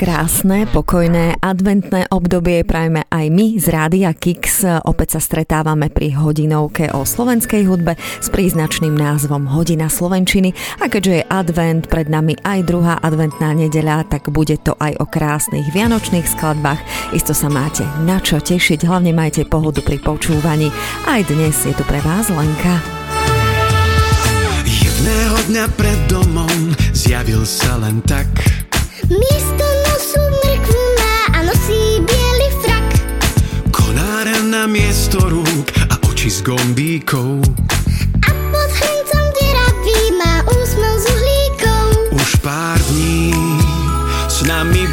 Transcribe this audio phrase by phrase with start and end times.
[0.00, 4.64] Krásne, pokojné, adventné obdobie prajme aj my z Rádia Kix.
[4.88, 10.56] Opäť sa stretávame pri hodinovke o slovenskej hudbe s príznačným názvom Hodina Slovenčiny.
[10.80, 15.04] A keďže je advent, pred nami aj druhá adventná nedeľa, tak bude to aj o
[15.04, 16.80] krásnych vianočných skladbách.
[17.12, 20.72] Isto sa máte na čo tešiť, hlavne majte pohodu pri počúvaní.
[21.04, 22.80] Aj dnes je tu pre vás Lenka.
[24.64, 28.28] Jedného dňa pred domom zjavil sa len tak
[29.10, 32.86] Miesto nosu mrkvu má a nosí biely frak.
[33.74, 37.42] Konára na miesto rúk a oči s gombíkou
[38.22, 41.86] A pod hrncom deravý má úsmev z uhlíkov.
[42.14, 43.34] Už pár dní
[44.30, 44.86] s nami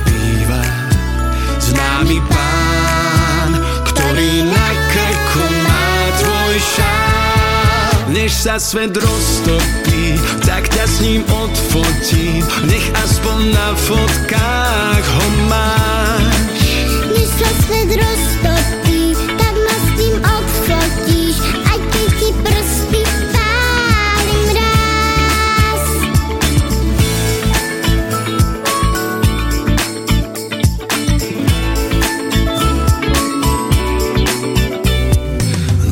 [8.48, 10.16] sa svet roztopí,
[10.48, 12.40] tak ťa s ním odfotím
[12.72, 16.48] Nech aspoň na fotkách ho máš
[17.12, 21.36] Než sa svet roztopí, tak ma s tým odfotíš.
[21.44, 23.02] Aj keď ti prsty
[23.36, 25.84] pálim raz.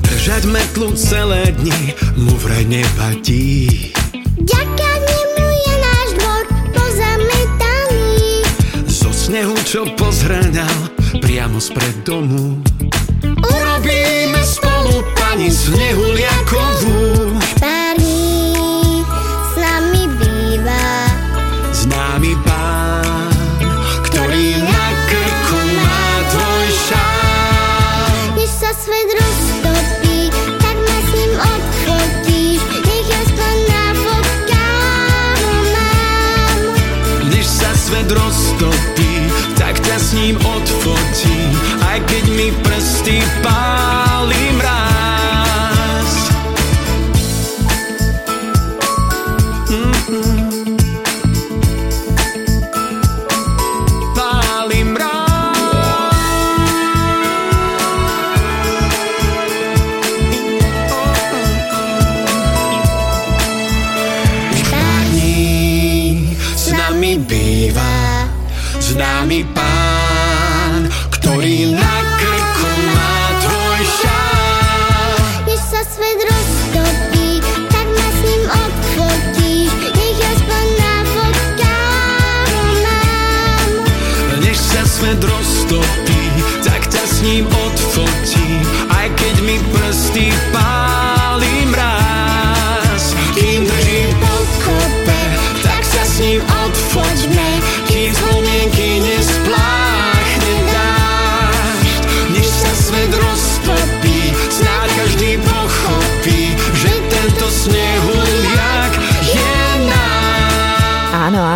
[0.08, 3.94] Držať metlu celé dni mu vraj nevadí
[4.42, 8.46] Ďaká nemu je náš dvor pozametaný.
[8.90, 10.78] Zo snehu, čo pozhrňal
[11.22, 12.62] priamo spred domu.
[13.26, 17.15] Urobíme spolu pani snehuliakovú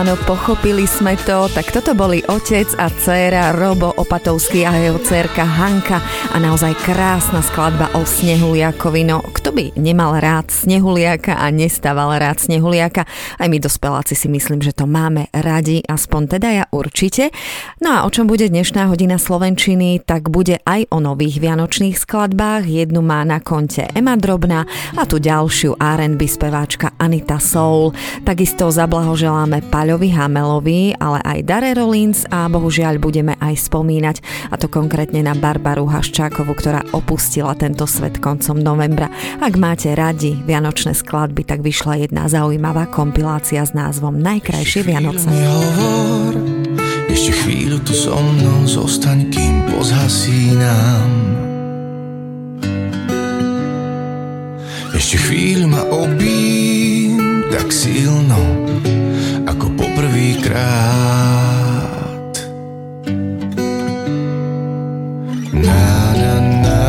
[0.10, 1.46] Áno, áno, pochopili sme to.
[1.54, 6.02] Tak toto boli otec a dcéra Robo Opatovský a jeho dcérka Hanka
[6.34, 9.06] a naozaj krásna skladba o snehuliakovi.
[9.06, 13.06] No, kto by nemal rád snehuliaka a nestával rád snehuliaka?
[13.38, 17.30] Aj my dospeláci si myslím, že to máme radi, aspoň teda ja určite.
[17.78, 22.66] No a o čom bude dnešná hodina Slovenčiny, tak bude aj o nových vianočných skladbách.
[22.66, 24.66] Jednu má na konte Ema Drobná
[24.98, 27.94] a tu ďalšiu R&B speváčka Anita Soul.
[28.26, 34.72] Takisto zablahoželáme Paľovi Hamelovi, ale aj Dare Rollins a bohužiaľ budeme aj spomínať, a to
[34.72, 39.12] konkrétne na Barbaru Haščákovu, ktorá opustila tento svet koncom novembra.
[39.44, 45.28] Ak máte radi vianočné skladby, tak vyšla jedna zaujímavá kompilácia s názvom Najkrajšie Vianoce.
[45.28, 46.40] hovor
[47.12, 51.10] Ešte chvíľu tu so mnou zostaň, kým pozhasínam
[55.00, 58.69] Ešte chvíľu ma obím tak silno
[60.20, 60.60] poprvýkrát
[65.54, 66.84] Na na na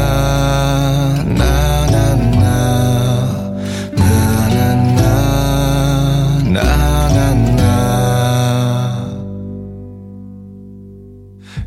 [1.38, 2.58] na na na
[3.94, 4.18] na
[4.74, 5.14] na na
[6.50, 6.70] na
[7.14, 7.78] na na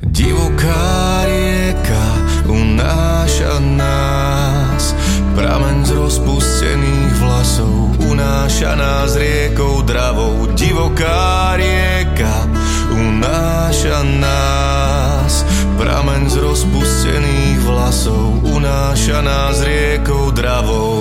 [0.03, 2.05] Divoká rieka
[2.51, 4.91] unáša nás
[5.31, 10.22] Pramen z rozpustených vlasov Unáša nás riekou dravou
[10.93, 12.45] Divoká rieka
[12.93, 15.41] unáša nás.
[15.73, 20.92] Pramen z rozpustených vlasov Unáša nás riekou dravou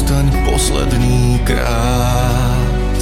[0.00, 3.00] zostaň posledný krát.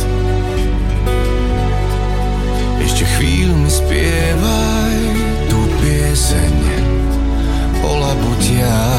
[2.83, 4.99] Ešte chvíľu mi spievaj
[5.47, 6.55] tú pieseň
[7.87, 8.98] o labutiach.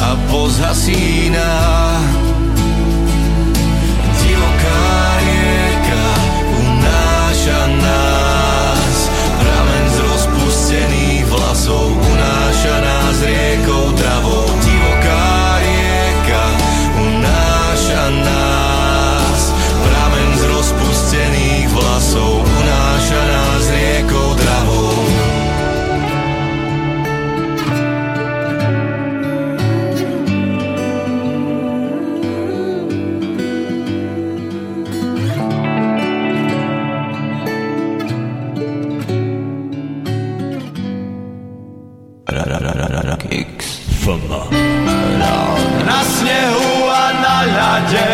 [0.00, 1.97] a pozhasína.
[45.86, 48.10] Na snehu a na ľade.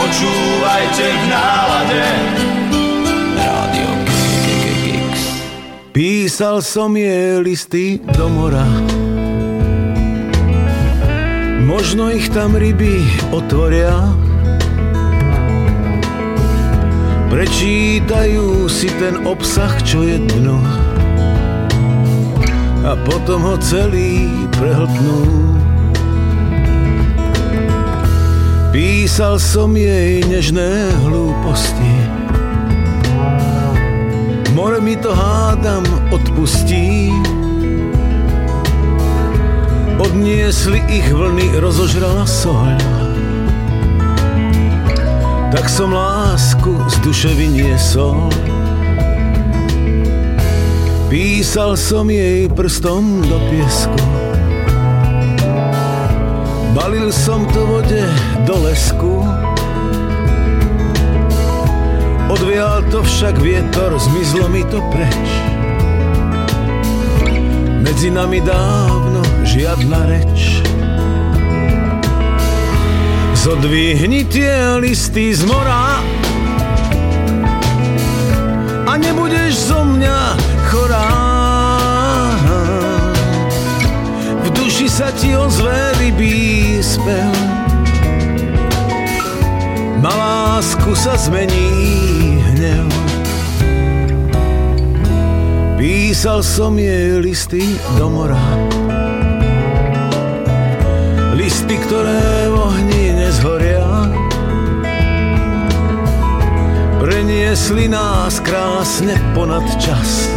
[0.00, 2.04] Počúvajte v nálade.
[5.90, 8.64] Písal som jej listy do mora.
[11.60, 13.92] Možno ich tam ryby otvoria.
[17.28, 20.89] Prečítajú si ten obsah, čo je dno
[22.80, 25.20] A potom ho celý prehltnú.
[28.72, 31.92] Písal som jej nežné hlúposti.
[34.56, 37.12] More mi to hádam odpustí.
[40.00, 42.80] Odniesli ich vlny, rozožrala soľ.
[45.52, 48.32] Tak som lásku z duše vyniesol
[51.10, 53.98] Písal som jej prstom do piesku
[56.70, 58.06] Balil som to vode
[58.46, 59.26] do lesku
[62.30, 65.26] Odvial to však vietor, zmizlo mi to preč.
[67.82, 70.62] Medzi nami dávno žiadna reč.
[73.34, 75.98] Zodvihni tie listy z mora
[78.86, 80.39] a nebudeš zo mňa
[84.70, 87.34] duši sa ti ozve rybí spev
[89.98, 92.86] na lásku sa zmení hnev.
[95.74, 97.66] Písal som jej listy
[97.98, 98.38] do mora.
[101.34, 104.06] Listy, ktoré v ohni nezhoria.
[107.02, 110.30] Preniesli nás krásne ponad čas.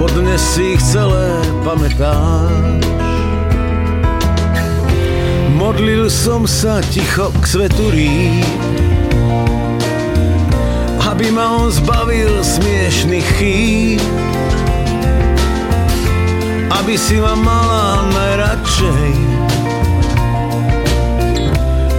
[0.00, 1.28] Podnes si ich celé
[1.60, 2.80] pamätáš.
[5.60, 8.40] Modlil som sa ticho k svetu rýb,
[11.04, 14.00] aby ma on zbavil smiešných chýb.
[16.80, 19.14] Aby si ma mala najradšej,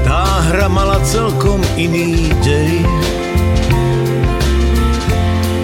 [0.02, 2.82] tá hra mala celkom iný dej.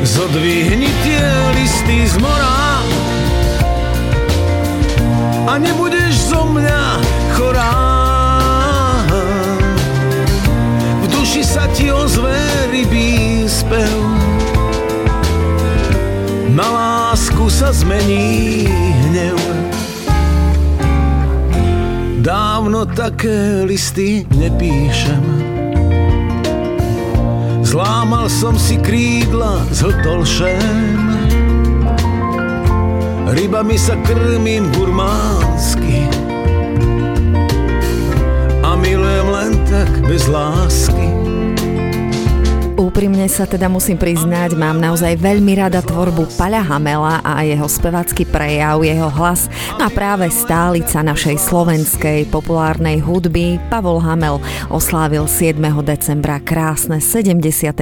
[0.07, 2.79] Zodvihni tie listy z mora
[5.47, 6.83] a nebudeš zo mňa
[7.35, 7.75] chorá.
[11.03, 12.39] V duši sa ti ozve
[12.71, 13.99] rybí spev,
[16.55, 18.63] na lásku sa zmení
[19.11, 19.39] hnev.
[22.23, 25.46] Dávno také listy nepíšem.
[27.77, 30.97] Zlámal som si krídla, zhltol šém.
[33.29, 36.09] Rybami sa krmím burmánsky
[38.65, 41.16] a milujem len tak bez lásky.
[42.77, 48.29] Úprimne sa teda musím priznať, mám naozaj veľmi rada tvorbu Paľa Hamela a jeho spevácky
[48.29, 49.49] prejav, jeho hlas
[49.81, 54.37] no a práve stálica našej slovenskej populárnej hudby Pavol Hamel
[54.69, 55.57] oslávil 7.
[55.81, 57.81] decembra krásne 75.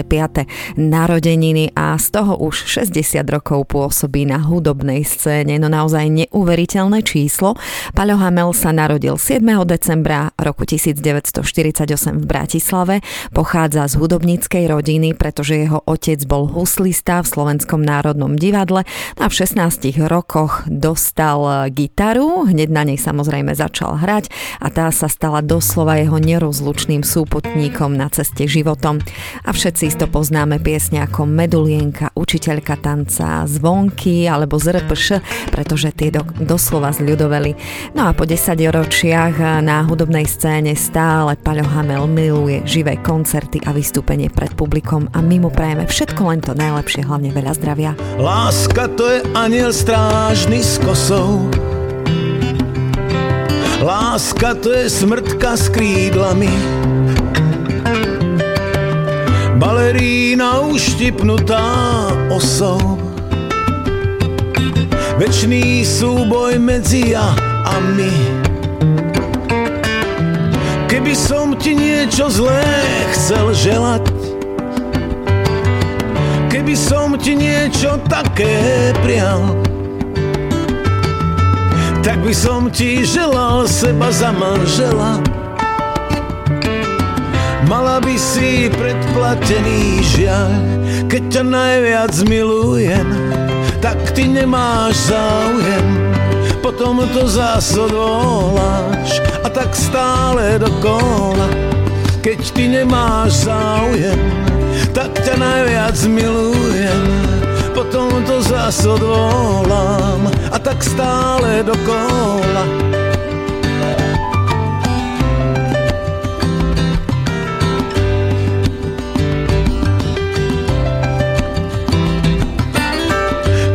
[0.79, 7.59] narodeniny a z toho už 60 rokov pôsobí na hudobnej scéne, no naozaj neuveriteľné číslo.
[7.91, 9.43] Paľo Hamel sa narodil 7.
[9.67, 11.83] decembra roku 1948
[12.15, 13.03] v Bratislave,
[13.35, 18.86] pochádza z hudobníckej rodiny rodiny, pretože jeho otec bol huslista v Slovenskom národnom divadle
[19.18, 24.30] a v 16 rokoch dostal gitaru, hneď na nej samozrejme začal hrať
[24.62, 29.01] a tá sa stala doslova jeho nerozlučným súputníkom na ceste životom.
[29.42, 35.18] A všetci to poznáme piesne ako Medulienka, Učiteľka tanca, Zvonky alebo ZRPŠ,
[35.50, 37.58] pretože tie do, doslova zľudoveli.
[37.98, 43.74] No a po 10 ročiach na hudobnej scéne stále Paľo Hamel miluje živé koncerty a
[43.74, 47.96] vystúpenie pred publikom publikom a my mu prajeme všetko len to najlepšie, hlavne veľa zdravia.
[48.20, 51.48] Láska to je aniel strážny s kosou.
[53.79, 56.51] Láska to je smrtka s krídlami.
[59.55, 61.63] Balerína uštipnutá
[62.27, 63.00] osou.
[65.15, 67.32] Večný súboj medzi ja
[67.63, 68.12] a my.
[70.91, 72.67] Keby som ti niečo zlé
[73.15, 74.14] chcel želať,
[76.65, 79.53] keby som ti niečo také prial.
[82.01, 85.22] Tak by som ti želal seba za manžela
[87.69, 90.53] Mala by si predplatený žiaľ
[91.05, 93.10] Keď ťa najviac milujem.
[93.77, 95.86] Tak ty nemáš záujem
[96.65, 101.45] Potom to zás odvoláš A tak stále dokola.
[102.25, 104.54] Keď ty nemáš záujem
[104.95, 107.03] tak ťa najviac milujem
[107.75, 112.63] potom to zás odvolám a tak stále dokola.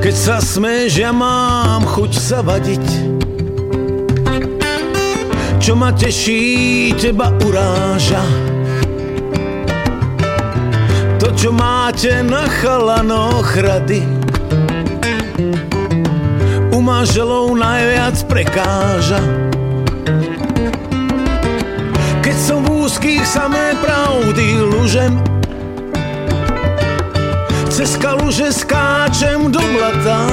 [0.01, 2.83] Keď sa smeš, ja mám chuť sa vadiť
[5.63, 8.25] Čo ma teší, teba uráža
[11.41, 14.05] čo máte na chalanoch rady?
[16.69, 19.25] U manželov najviac prekáža.
[22.21, 25.17] Keď som v úzkých samé pravdy lužem
[27.73, 30.29] Cez kaluže skáčem do blata.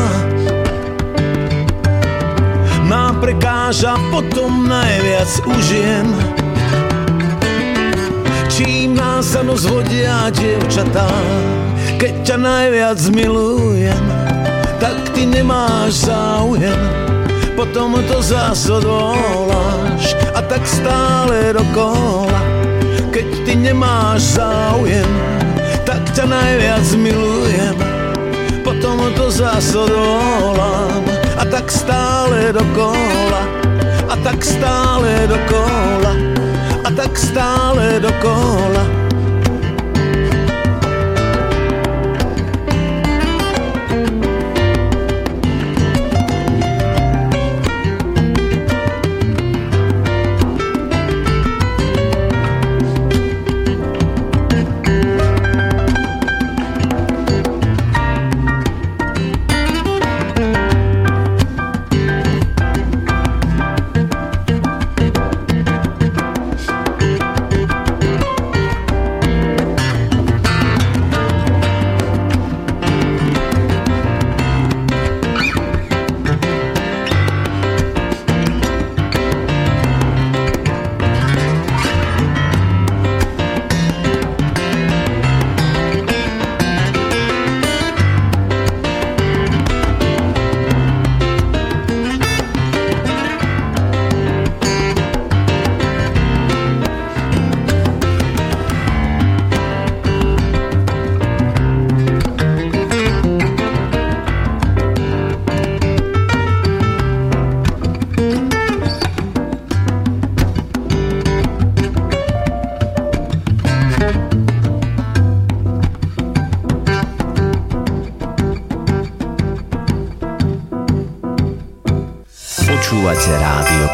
[2.84, 6.08] Nám prekáža potom najviac užijem
[8.58, 11.06] čím nás za nos vodia dievčatá.
[12.02, 14.06] Keď ťa najviac milujem,
[14.82, 16.82] tak ty nemáš záujem,
[17.54, 22.42] potom to zás odvoláš a tak stále dokola.
[23.14, 25.10] Keď ty nemáš záujem,
[25.86, 27.78] tak ťa najviac milujem,
[28.66, 31.06] potom to zás odvolám
[31.38, 33.42] a tak stále dokola,
[34.10, 36.37] a tak stále dokola
[36.98, 39.07] tak stále dokola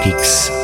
[0.04, 0.63] Rádio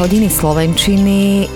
[0.00, 1.49] hodiny Slovenčiny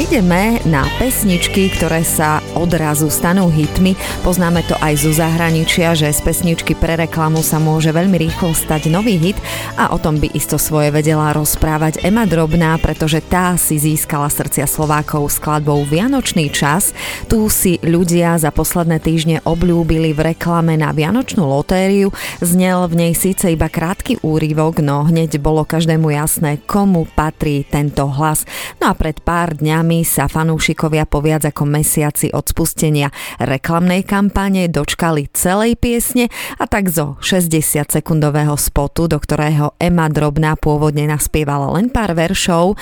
[0.00, 3.92] ideme na pesničky, ktoré sa odrazu stanú hitmi.
[4.24, 8.88] Poznáme to aj zo zahraničia, že z pesničky pre reklamu sa môže veľmi rýchlo stať
[8.88, 9.36] nový hit
[9.76, 14.64] a o tom by isto svoje vedela rozprávať Ema Drobná, pretože tá si získala srdcia
[14.64, 16.96] Slovákov skladbou Vianočný čas.
[17.28, 22.08] Tu si ľudia za posledné týždne obľúbili v reklame na Vianočnú lotériu.
[22.40, 28.08] Znel v nej síce iba krátky úryvok, no hneď bolo každému jasné, komu patrí tento
[28.08, 28.48] hlas.
[28.80, 33.10] No a pred pár dňami sa fanúšikovia po viac ako mesiaci od spustenia
[33.42, 40.54] reklamnej kampane dočkali celej piesne a tak zo 60 sekundového spotu, do ktorého Ema Drobná
[40.54, 42.78] pôvodne naspievala len pár veršov,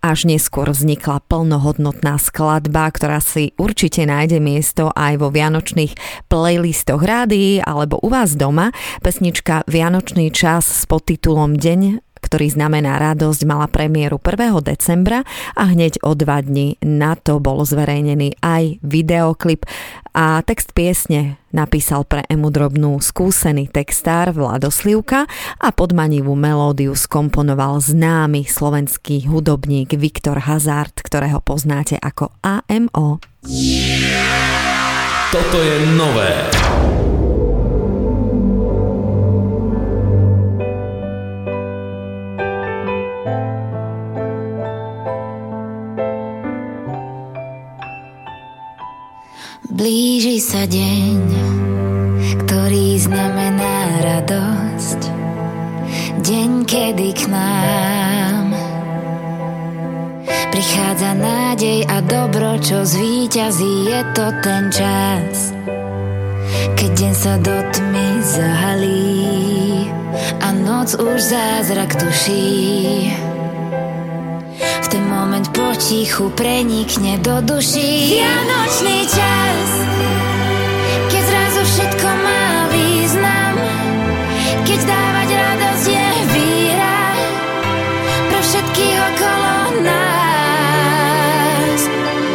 [0.00, 7.60] až neskôr vznikla plnohodnotná skladba, ktorá si určite nájde miesto aj vo vianočných playlistoch rádií
[7.60, 8.72] alebo u vás doma.
[9.04, 14.54] Pesnička Vianočný čas s podtitulom Deň ktorý znamená radosť, mala premiéru 1.
[14.62, 15.24] decembra
[15.56, 19.66] a hneď o dva dní na to bol zverejnený aj videoklip
[20.10, 27.78] a text piesne napísal pre Emu Drobnú skúsený textár Vlado Slivka a podmanivú melódiu skomponoval
[27.78, 33.22] známy slovenský hudobník Viktor Hazard, ktorého poznáte ako AMO.
[35.30, 36.69] Toto je nové.
[49.70, 51.30] Blíži sa deň,
[52.42, 55.00] ktorý znamená radosť.
[56.26, 58.50] Deň, kedy k nám
[60.50, 65.54] Prichádza nádej a dobro, čo zvíťazí, je to ten čas.
[66.74, 69.86] Keď deň sa do tmy zahalí
[70.42, 73.14] a noc už zázrak tuší.
[74.60, 79.68] V ten moment potichu prenikne do duší Vianočný čas,
[81.08, 83.56] keď zrazu všetko má význam,
[84.68, 87.00] keď dávať radosť je víra
[88.28, 89.56] pre všetkých okolo
[89.88, 91.80] nás.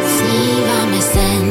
[0.10, 1.46] Snívame sen,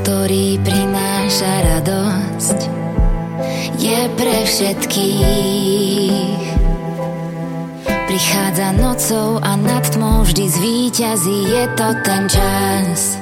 [0.00, 2.58] ktorý prináša radosť,
[3.76, 6.49] je pre všetkých.
[8.20, 13.16] Prichádza nocou a nad tmou vždy zvíťazí, je to ten čas.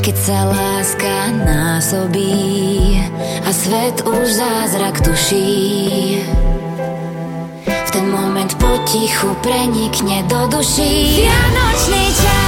[0.00, 2.96] Keď sa láska násobí
[3.44, 6.24] a svet už zázrak tuší.
[7.68, 11.28] V ten moment potichu prenikne do duší.
[11.28, 12.47] Vianočný čas,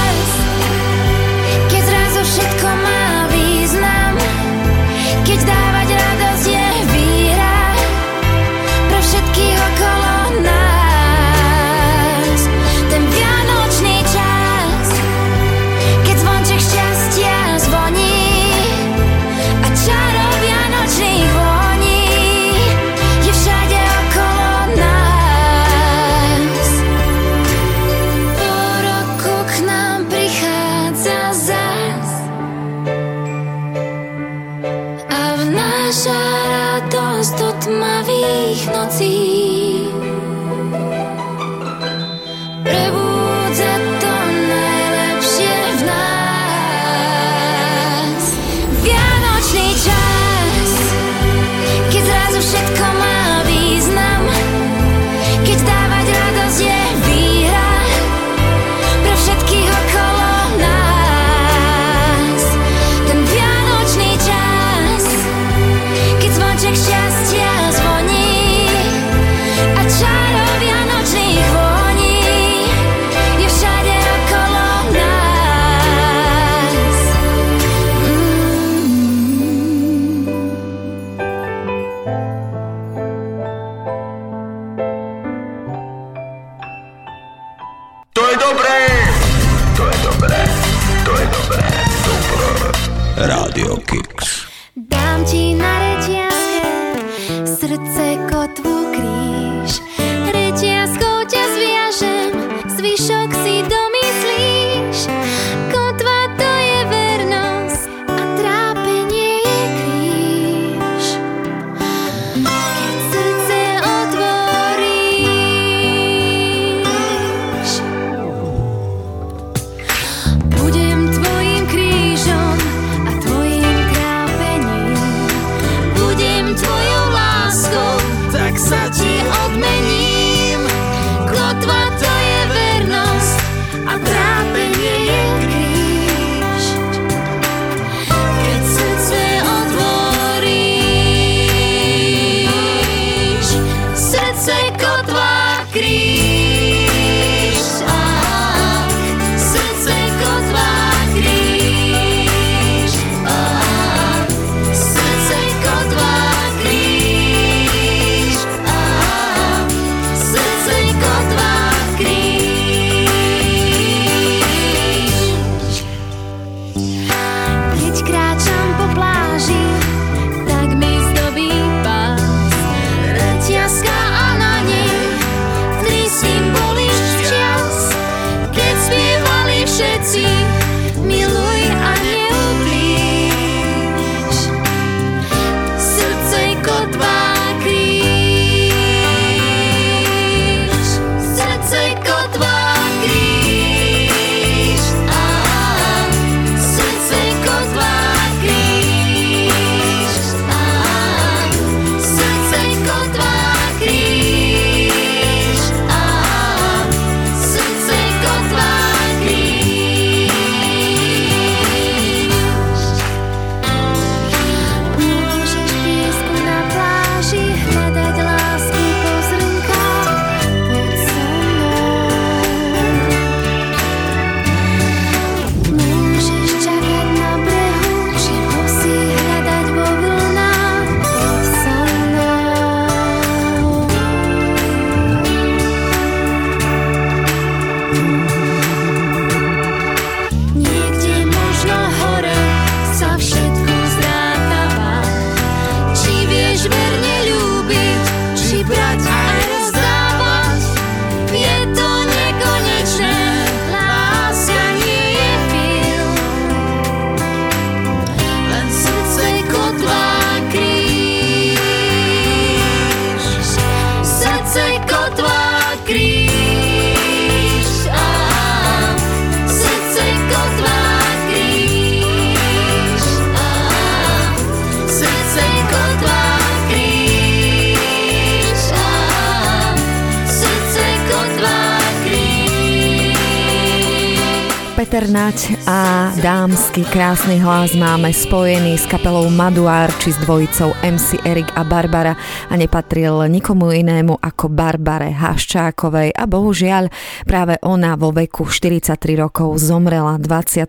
[285.31, 291.55] Nať a dámsky krásny hlas máme spojený s kapelou Maduár či s dvojicou MC Erik
[291.55, 292.19] a Barbara
[292.51, 296.91] a nepatril nikomu inému ako Barbare Haščákovej a bohužiaľ
[297.23, 300.67] práve ona vo veku 43 rokov zomrela 22.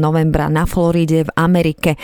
[0.00, 2.00] novembra na Floride v Amerike.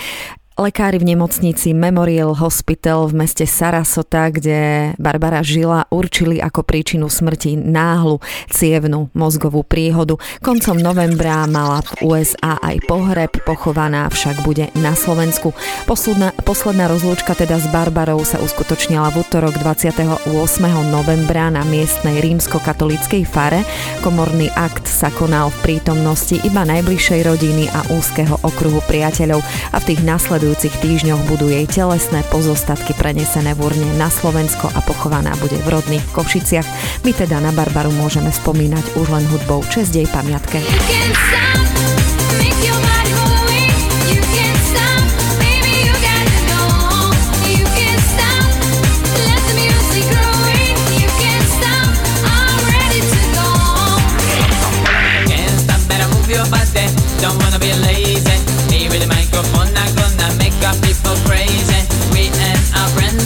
[0.56, 7.60] Lekári v nemocnici Memorial Hospital v meste Sarasota, kde Barbara žila, určili ako príčinu smrti
[7.60, 10.16] náhlu cievnu mozgovú príhodu.
[10.40, 15.52] Koncom novembra mala v USA aj pohreb, pochovaná však bude na Slovensku.
[15.84, 20.24] Posledná, posledná rozlúčka teda s Barbarou sa uskutočnila v útorok 28.
[20.88, 23.60] novembra na miestnej rímsko-katolíckej fare.
[24.00, 29.84] Komorný akt sa konal v prítomnosti iba najbližšej rodiny a úzkeho okruhu priateľov a v
[29.92, 35.34] tých nasledujúcich nasledujúcich týždňoch budú jej telesné pozostatky prenesené v urne na Slovensko a pochovaná
[35.42, 37.02] bude v rodných Košiciach.
[37.02, 40.62] My teda na Barbaru môžeme spomínať už len hudbou čest jej pamiatke.
[40.62, 41.65] Don't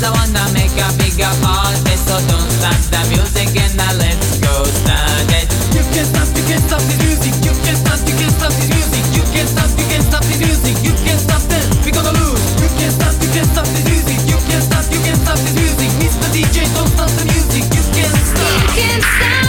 [0.04, 1.96] our I wanna make a bigger party.
[1.96, 5.48] So don't stop the music and now let's go start it.
[5.76, 7.34] You can't stop, you can't stop this music.
[7.44, 9.04] You can't stop, you can't stop this music.
[9.12, 10.76] You can't stop, you can't stop this music.
[10.84, 12.40] You can't stop this, we gonna lose.
[12.60, 14.18] You can't stop, you can't stop this music.
[14.24, 15.90] You can't stop, you can't stop this music.
[16.00, 16.28] Mr.
[16.32, 17.64] DJ, don't stop the music.
[17.68, 18.48] You can't stop.
[18.56, 19.39] You can't stop,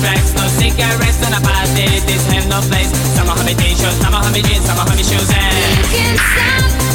[0.00, 2.00] tracks, no cigarettes, and a party.
[2.06, 2.90] This have no place.
[3.14, 5.36] Summer hobby t-shirts, summer hobby jeans, summer hobby shoes, eh.
[5.36, 5.86] and.
[5.92, 6.87] Inside.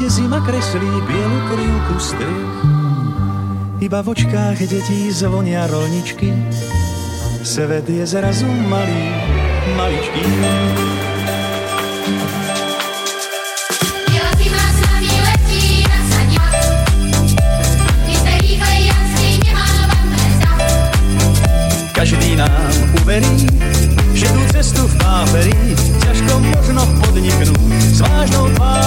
[0.00, 2.56] Keď zima kreslí bielu krivku strech,
[3.84, 6.32] iba v očkách detí zvonia rolničky.
[7.44, 9.12] Svet je zrazu malý,
[9.76, 10.24] maličký.
[21.92, 22.72] Každý nám
[23.04, 23.36] uverí,
[24.16, 28.79] že tú cestu v páperi ťažko možno podniknúť s vážnou tvárou.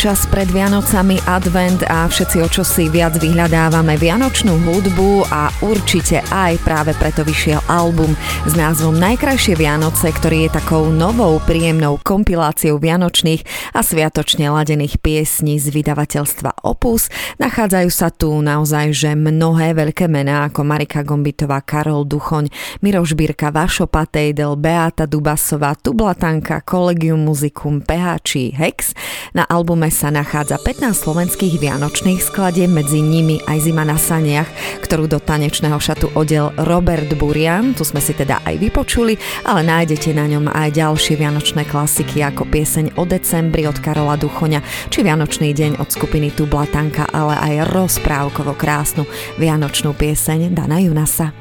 [0.00, 5.50] Máme čas pred Vianocami, advent a všetci o čo si viac vyhľadávame vianočnú hudbu a
[5.66, 8.14] určite aj práve preto vyšiel album
[8.46, 15.58] s názvom Najkrajšie Vianoce, ktorý je takou novou príjemnou kompiláciou vianočných a sviatočne ladených piesní
[15.58, 17.10] z vydavateľstva Opus.
[17.42, 22.46] Nachádzajú sa tu naozaj že mnohé veľké mená ako Marika Gombitová, Karol Duchoň,
[22.86, 28.94] Miroš Birka, Vašo Patejdel, Beata Dubasová, Tublatanka, Collegium Musicum, PH či Hex.
[29.34, 34.44] Na albume sa nachádza 15 slovenských vianočných skladie, medzi nimi aj Zima na saniach,
[34.84, 39.16] ktorú do tanečného šatu odel Robert Burian, tu sme si teda aj vypočuli,
[39.48, 44.60] ale nájdete na ňom aj ďalšie vianočné klasiky ako pieseň o decembri od Karola Duchoňa
[44.92, 49.08] či Vianočný deň od skupiny Tublatanka, ale aj rozprávkovo krásnu
[49.40, 51.32] vianočnú pieseň Dana Junasa.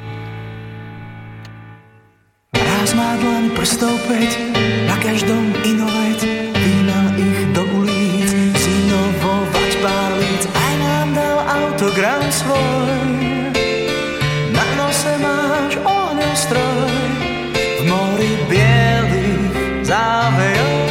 [2.56, 4.40] Raz má dlan prstov päť,
[4.88, 6.29] na každom inovet,
[11.90, 13.02] autogram svoj.
[14.54, 16.94] Na nose máš ohňostroj,
[17.58, 19.54] v mori bielých
[19.90, 20.86] závejov,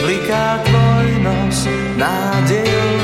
[0.00, 1.68] bliká tvoj nos
[2.00, 2.96] nádejou.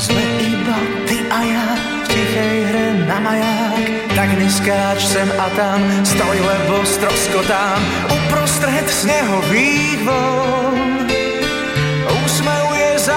[0.00, 3.84] Sme iba ty a ja v tichej hre na maják
[4.16, 11.03] Tak neskáč sem a tam, stoj lebo stroskotám Uprostred snehových vln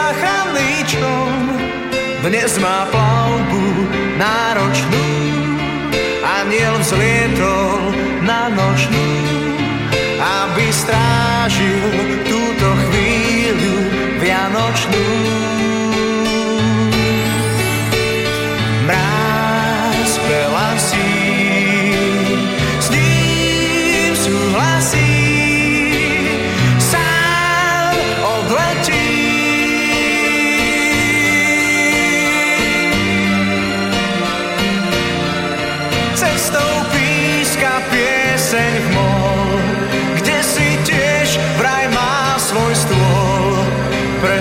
[0.07, 1.43] záchranný čln
[2.23, 5.07] Dnes má plavbu náročnú
[6.23, 7.91] Aniel vzlietol
[8.23, 9.07] na nočnú
[10.15, 11.91] Aby strážil
[12.23, 13.75] túto chvíľu
[14.23, 15.07] vianočnú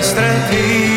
[0.07, 0.96] prestretý.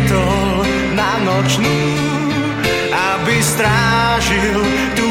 [0.00, 0.64] zamietol
[0.96, 1.78] na nočnú,
[2.90, 4.64] aby strážil
[4.96, 5.09] tú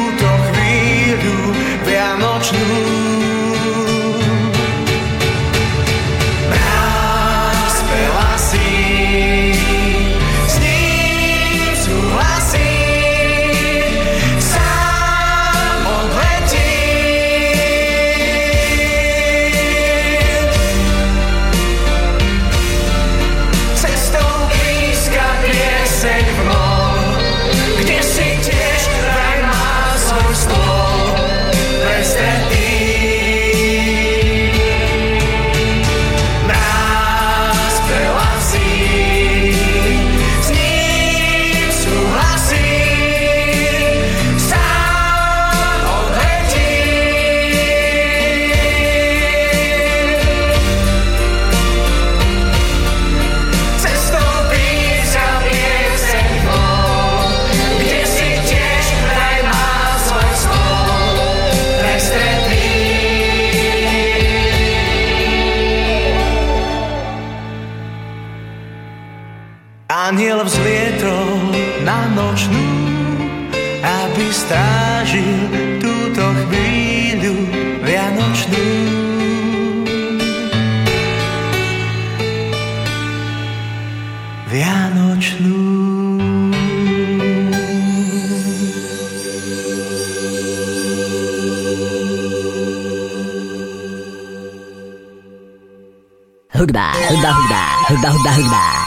[96.60, 98.79] hudba, hudba, hudba, hudba, hudba, hudba.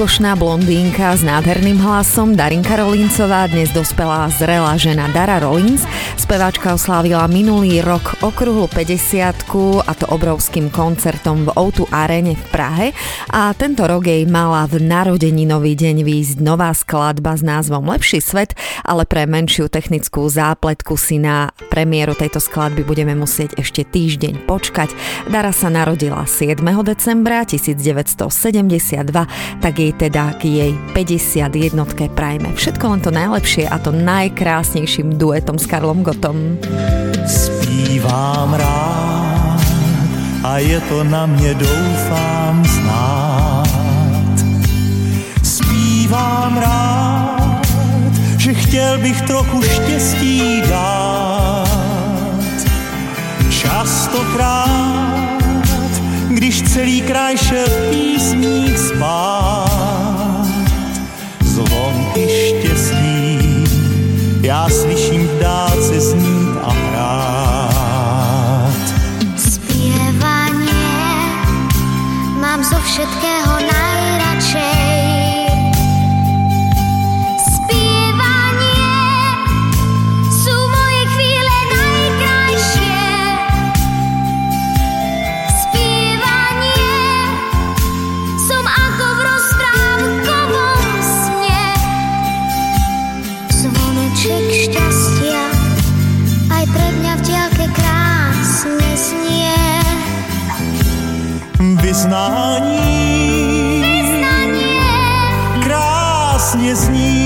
[0.00, 5.84] Rozkošná blondínka s nádherným hlasom Darinka Rolíncová, dnes dospelá zrelá žena Dara Rolins.
[6.16, 9.44] Speváčka oslávila minulý rok okruhlu 50
[9.84, 12.88] a to obrovským koncertom v O2 Arene v Prahe
[13.28, 18.56] a tento rok jej mala v narodeninový deň výjsť nová skladba s názvom Lepší svet,
[18.90, 24.90] ale pre menšiu technickú zápletku si na premiéru tejto skladby budeme musieť ešte týždeň počkať.
[25.30, 26.58] Dara sa narodila 7.
[26.82, 28.26] decembra 1972,
[29.62, 35.54] tak jej teda k jej 51 prajme všetko len to najlepšie a to najkrásnejším duetom
[35.54, 36.58] s Karlom Gotom.
[37.30, 39.30] Zpívám rád
[40.42, 43.68] a je to na mě doufám znát.
[45.42, 47.09] Zpívám rád,
[48.40, 51.68] že chtěl bych trochu štěstí dát.
[53.50, 54.70] Častokrát,
[56.28, 60.46] když celý kraj šel v písních spát,
[61.44, 63.64] zvonky štěstí
[64.42, 66.49] já slyším v dálce znít
[97.40, 99.56] mňa v diaľke krásne znie.
[101.80, 102.84] Vyznání
[105.64, 107.19] krásně zní.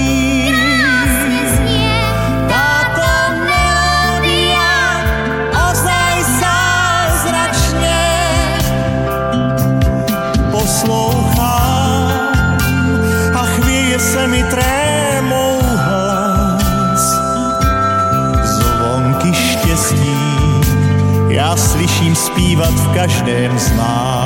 [22.15, 24.24] Zpívat v každém z nás.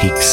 [0.00, 0.29] Rádio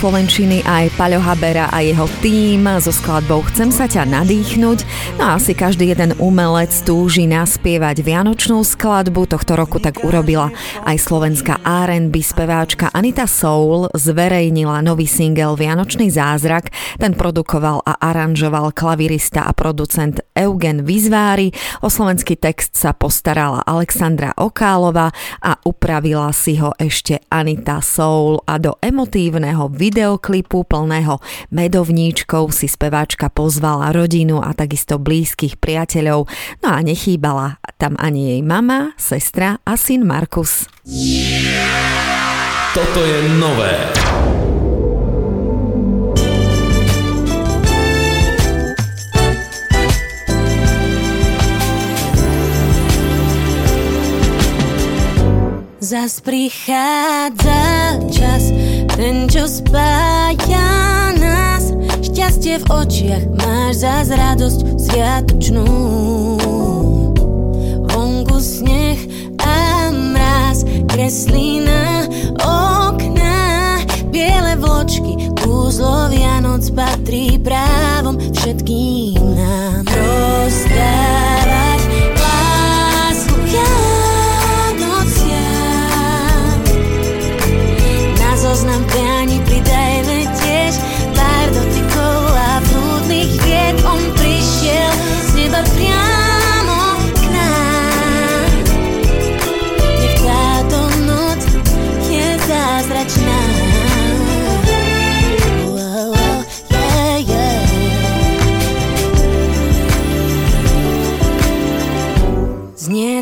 [0.00, 4.78] Slovenčiny aj Paľo Habera a jeho tým so skladbou Chcem sa ťa nadýchnuť.
[5.20, 9.28] No asi každý jeden umelec túži naspievať vianočnú skladbu.
[9.28, 10.48] Tohto roku tak urobila
[10.88, 13.92] aj slovenská R&B speváčka Anita Soul.
[13.92, 16.72] Zverejnila nový single Vianočný zázrak.
[16.96, 21.52] Ten produkoval a aranžoval klavirista a producent Eugen Vizvári.
[21.84, 25.12] O slovenský text sa postarala Alexandra Okálova
[25.44, 31.18] a upravila si ho ešte Anita Soul a do emotívneho videoklipu plného
[31.50, 36.30] medovníčkov si speváčka pozvala rodinu a takisto blízkych priateľov.
[36.62, 40.70] No a nechýbala tam ani jej mama, sestra a syn Markus.
[42.70, 43.74] Toto je nové.
[55.80, 58.54] Zas prichádza čas,
[59.00, 60.68] ten, čo spája
[61.16, 61.72] nás.
[62.04, 65.64] Šťastie v očiach, máš zas radosť sviatočnú.
[67.88, 69.00] Vonku sneh
[69.40, 72.04] a mráz kreslí na
[72.44, 73.80] okná.
[74.12, 79.88] Biele vločky, kúzlo Vianoc patrí právom všetkým nám.
[79.88, 81.59] Rozdávať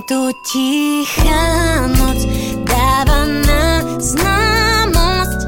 [0.07, 2.23] Tu tichá noc,
[2.63, 5.41] dáva na známosť,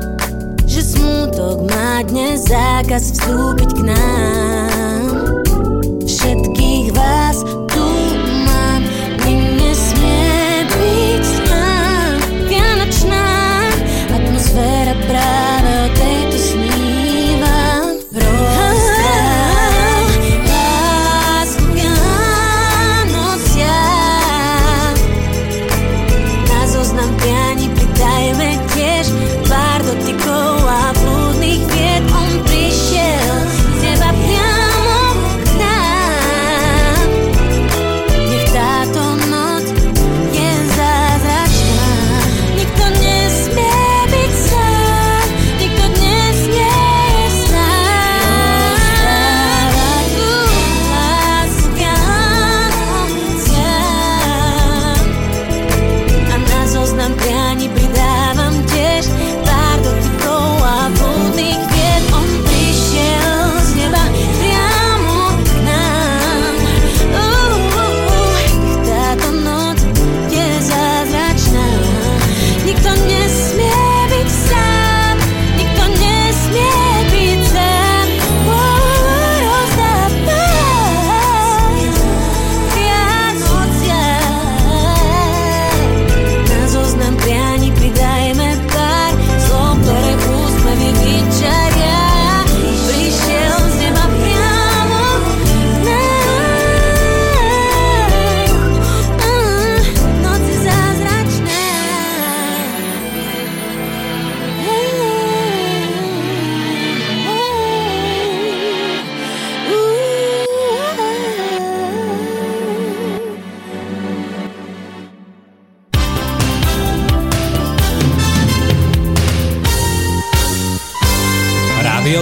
[0.66, 4.59] že smútok má dnes zákaz vstúpiť k nám.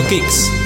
[0.09, 0.58] Rádio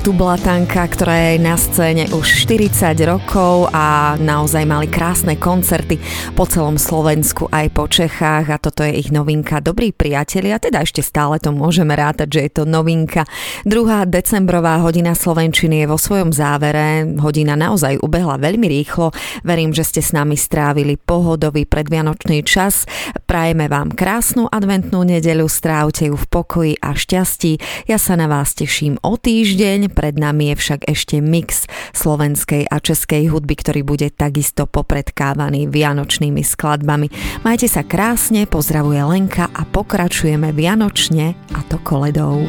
[0.00, 6.00] skupina Tublatanka, ktorá je na scéne už 40 rokov a naozaj mali krásne koncerty
[6.32, 9.60] po celom Slovensku aj po Čechách a toto je ich novinka.
[9.60, 13.28] Dobrí priatelia, teda ešte stále to môžeme rátať, že je to novinka.
[13.68, 19.12] Druhá decembrová hodina Slovenčiny je vo svojom závere, hodina naozaj ubehla veľmi rýchlo,
[19.44, 22.88] verím, že ste s nami strávili pohodový predvianočný čas,
[23.28, 27.84] prajeme vám krásnu adventnú nedeľu, strávte ju v pokoji a šťastí.
[27.86, 32.78] Ja sa na vás teším o týždeň, pred nami je však ešte mix slovenskej a
[32.78, 37.12] českej hudby, ktorý bude takisto popredkávaný vianočnými skladbami.
[37.42, 42.46] Majte sa krásne, pozdravuje Lenka a pokračujeme vianočne a to koledou.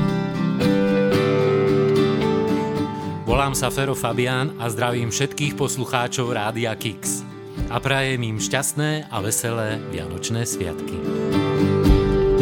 [3.32, 7.24] Volám sa Fero Fabián a zdravím všetkých poslucháčov Rádia Kix.
[7.72, 11.00] A prajem im šťastné a veselé Vianočné sviatky.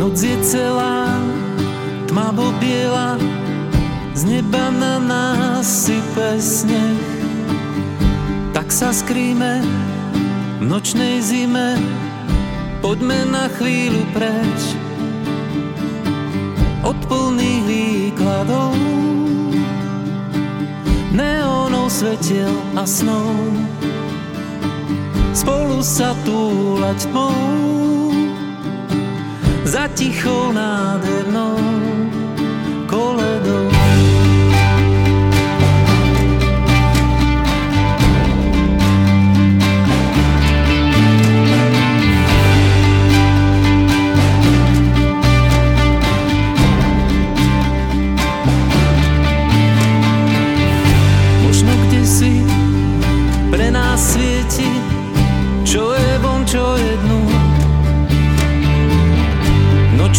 [0.01, 1.05] Noc je celá,
[2.09, 3.21] tmavo biela,
[4.13, 7.01] z neba na nás sype sneh.
[8.53, 9.61] Tak sa skrýme
[10.59, 11.79] v nočnej zime,
[12.83, 14.59] poďme na chvíľu preč.
[16.83, 18.73] Od plných výkladov,
[21.13, 23.35] neónov svetiel a snov,
[25.35, 27.35] spolu sa túlať tmou
[29.69, 31.61] za tichou nádhernou
[32.89, 33.48] koledou.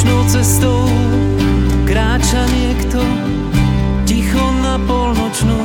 [0.00, 0.88] Nočnou cestou
[1.84, 3.04] kráča niekto
[4.08, 5.60] ticho na polnočnú.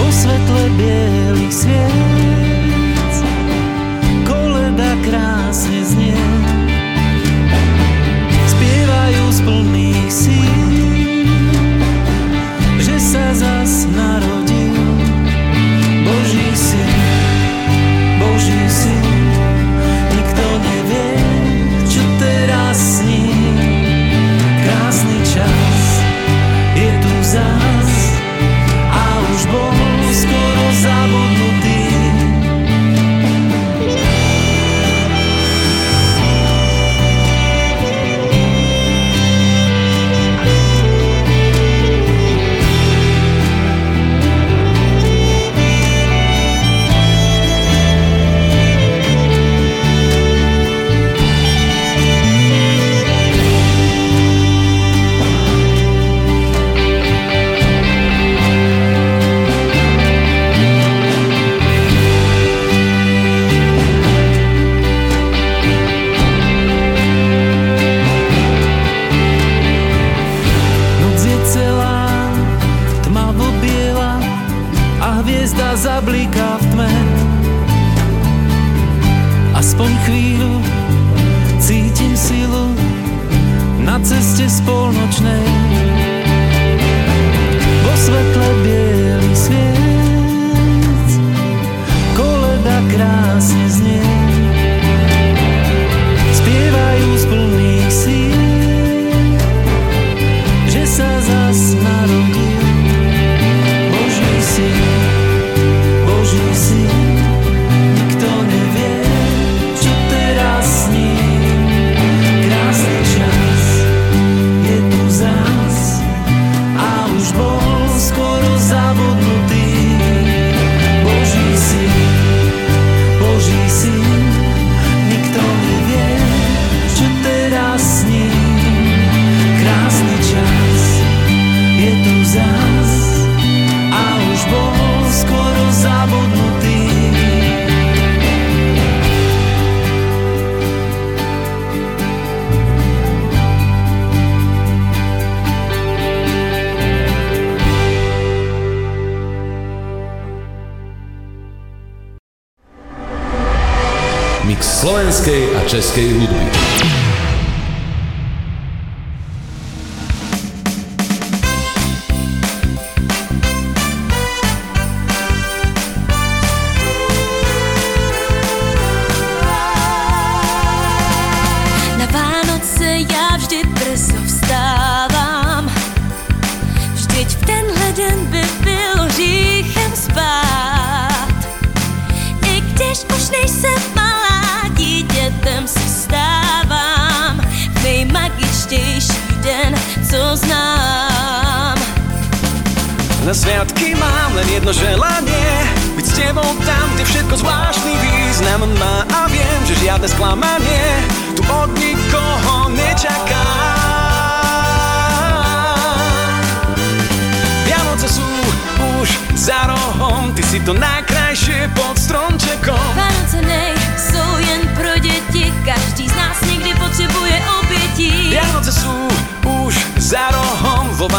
[0.00, 2.11] Po svetle bielých sviec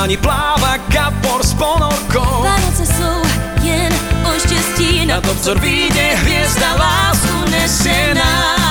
[0.03, 2.43] vani pláva kapor s ponorkou.
[2.43, 3.07] Vánoce sú
[3.63, 3.87] jen
[4.27, 8.67] o štěstí, na Na to vzor vyjde hviezda lásku nesie nám.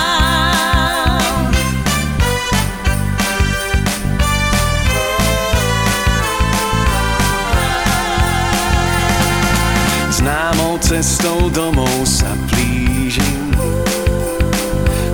[10.12, 13.57] Známou cestou domov sa blížim.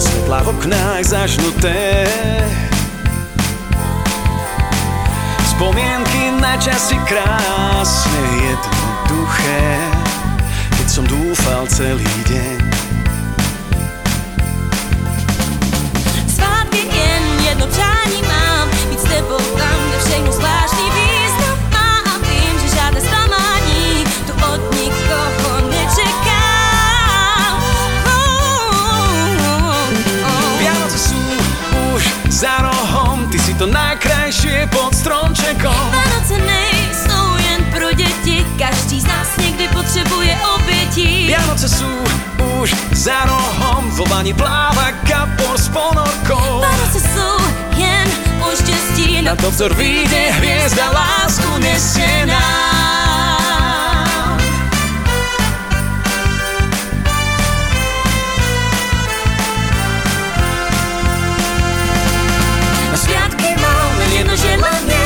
[0.02, 2.10] Svetla v oknách zažnuté.
[5.58, 5.97] Spomienky
[6.48, 9.68] na časy krásne, jednoduché
[10.80, 12.58] Keď som dúfal celý deň
[16.24, 22.14] Svátky jen jedno přání mám, být s tebou tam, kde všechno zvláštní význam má a
[22.24, 27.54] vím, že žádné zklamání tu od nikoho nečekám.
[28.08, 28.72] Oh,
[29.28, 29.76] oh,
[30.24, 30.56] oh.
[30.56, 31.20] Vianoce sú
[31.92, 34.97] už za rohom Ty si to najkrajšie pod
[35.48, 41.26] stromčekom Vánoce nejsou jen pro děti, každý z nás někdy potřebuje obětí.
[41.26, 41.88] Vianoce sú
[42.60, 46.60] už za rohom Vo vani pláva kapor s ponorkou.
[46.60, 47.30] Vánoce sú
[47.76, 48.08] jen
[48.44, 52.38] o štěstí, Na to vzor vyjde hviezda lásku nesie nám.
[62.90, 64.97] Na sviatky mám len jedno želanie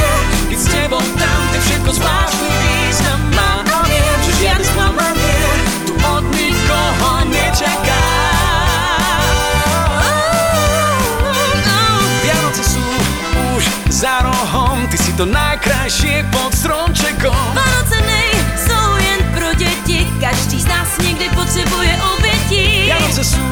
[15.13, 17.45] si to najkrajšie pod stromčekom.
[17.53, 22.89] Vánoce nejsou jen pro děti, každý z nás někdy potřebuje obětí.
[22.89, 23.45] Vianoce sú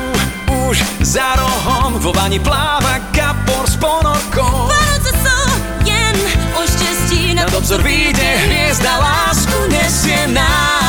[0.49, 4.73] už za rohom Vo vani pláva kapor s ponorkou.
[4.73, 5.39] Vánoce sú
[5.85, 6.17] jen
[6.57, 10.80] o štěstí, Na obzor vyjde hviezda lásku nesie nám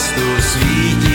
[0.00, 1.09] cestu svítím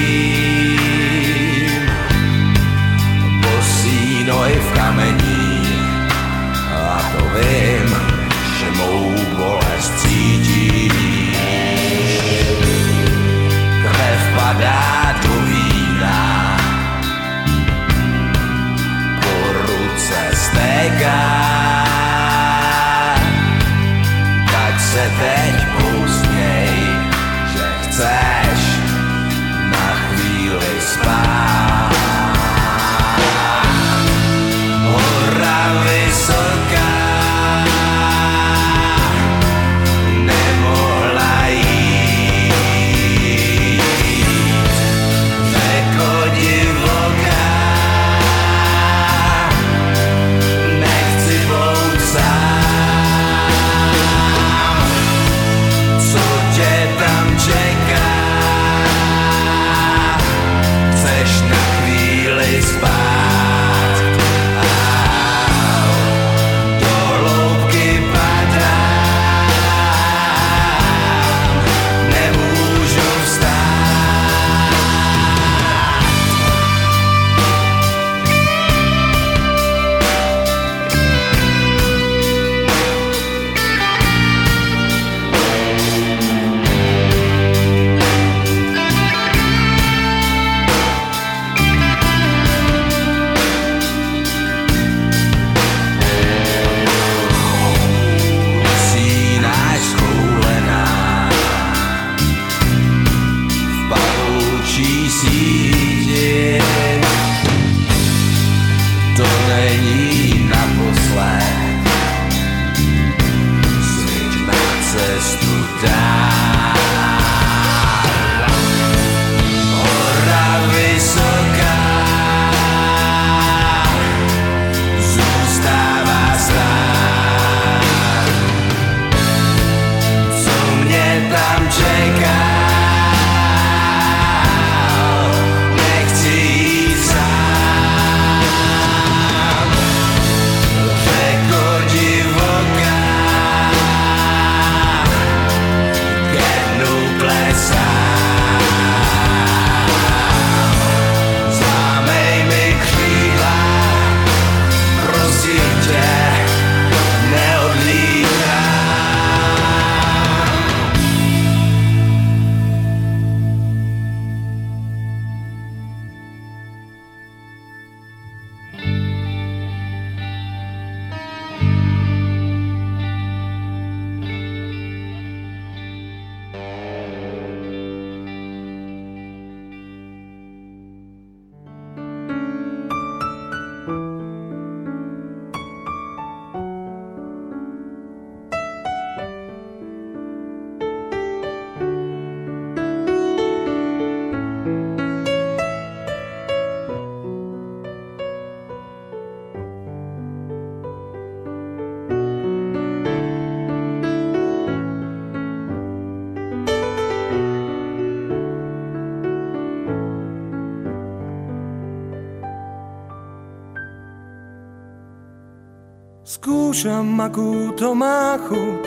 [216.75, 218.83] Skúšam, akú to má chuť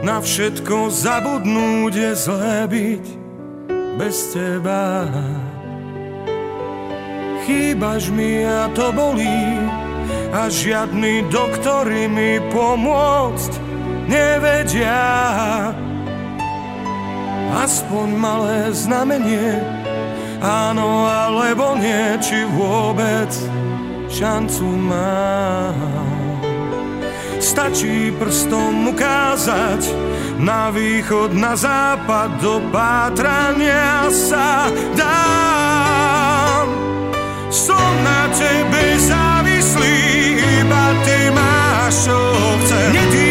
[0.00, 3.04] Na všetko zabudnúť je zlé byť
[4.00, 5.04] Bez teba.
[7.44, 9.60] Chýbaš mi a to bolí
[10.32, 13.52] A žiadny doktory mi pomôcť
[14.08, 15.76] nevedia.
[17.52, 19.60] Aspoň malé znamenie
[20.40, 23.28] Áno alebo nie Či vôbec
[24.08, 26.15] šancu mám
[27.36, 29.82] Stačí prstom ukázať
[30.40, 36.66] na východ, na západ, do pátrania sa dám.
[37.52, 39.98] Som na tebe závislý,
[40.60, 42.18] iba ty máš, čo
[42.64, 43.25] chcem.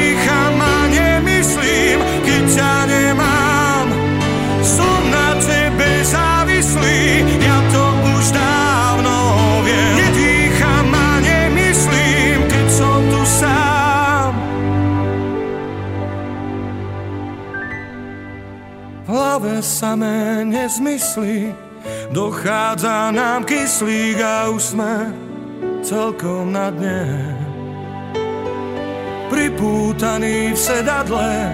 [19.35, 21.51] Hlave samé nezmysly,
[22.07, 25.11] dochádza nám kyslík a už sme
[25.83, 27.35] celkom na dne.
[29.27, 31.51] Pripútaní v sedadle,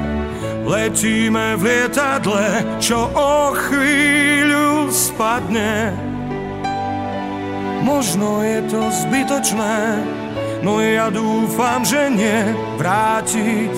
[0.61, 5.89] letíme v lietadle, čo o chvíľu spadne.
[7.81, 10.05] Možno je to zbytočné,
[10.61, 12.45] no ja dúfam, že nie,
[12.77, 13.73] vrátiť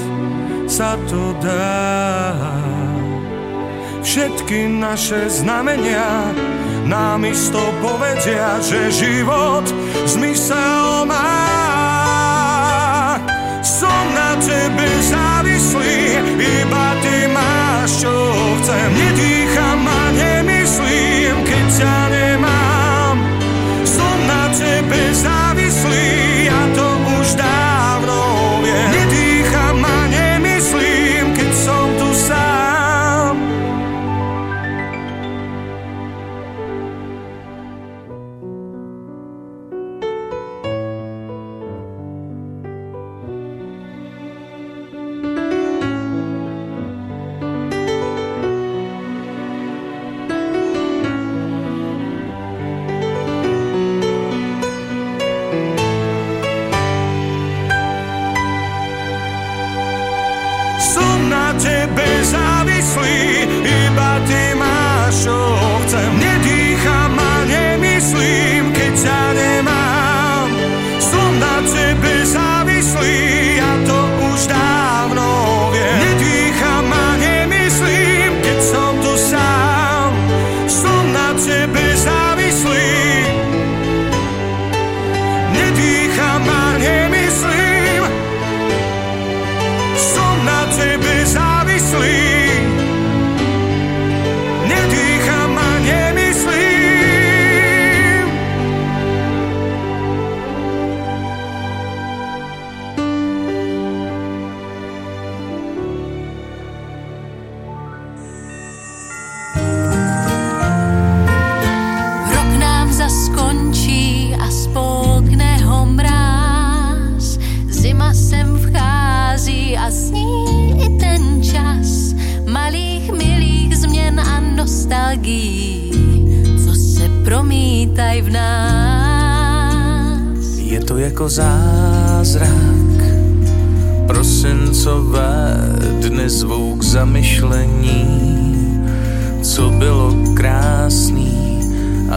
[0.68, 2.83] sa to dá.
[4.04, 6.36] Všetky naše znamenia
[6.84, 9.64] nám isto povedia, že život
[10.04, 11.40] zmysel má.
[13.64, 18.12] Som na tebe závislý, iba ty máš, čo
[18.60, 18.92] chcem.
[18.92, 23.16] Nedýcham a nemyslím, keď ťa nemám.
[23.88, 26.12] Som na tebe závislý,
[26.52, 26.83] ja to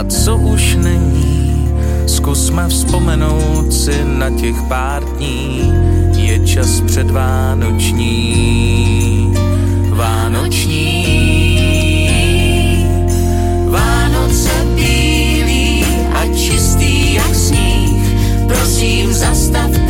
[0.09, 1.71] co už není.
[2.05, 5.73] Zkusme vzpomenout si na těch pár dní,
[6.15, 8.07] je čas předvánoční.
[9.89, 11.07] Vánoční.
[13.69, 18.17] Vánoce bílý a čistý jak sníh,
[18.47, 19.86] prosím zastavte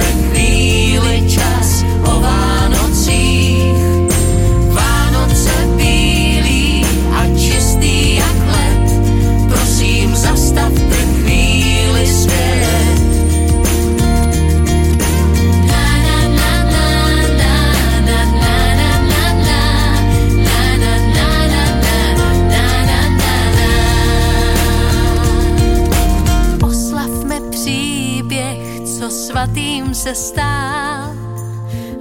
[30.07, 31.11] se stál.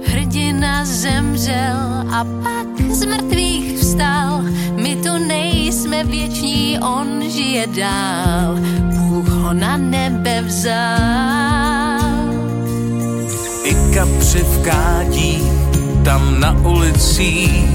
[0.05, 1.77] Hrdina zemřel
[2.11, 4.43] a pak z mrtvých vstal.
[4.75, 8.55] My tu nejsme věční, on žije dál.
[8.95, 10.97] Bůh ho na nebe vzal.
[13.63, 15.43] I kapři v kádí,
[16.03, 17.65] tam na ulicích,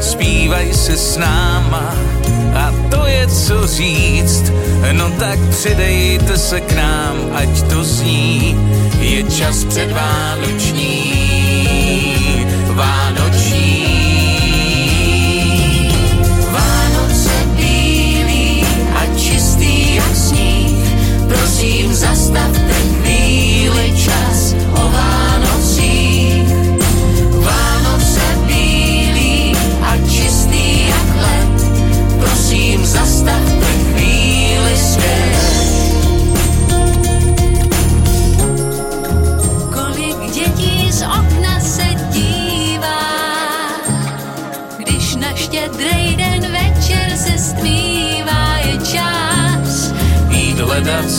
[0.00, 1.94] zpívaj se s náma
[2.54, 4.52] a to je co říct.
[4.92, 8.56] No tak přidejte se nám, ať to zní,
[9.00, 11.23] je čas předvánoční.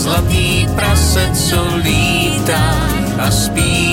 [0.06, 2.77] zlatý prasec, co lítá
[3.18, 3.85] a spí.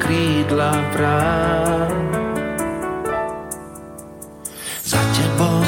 [0.00, 1.92] Krídla vrát.
[4.80, 5.60] Za tebou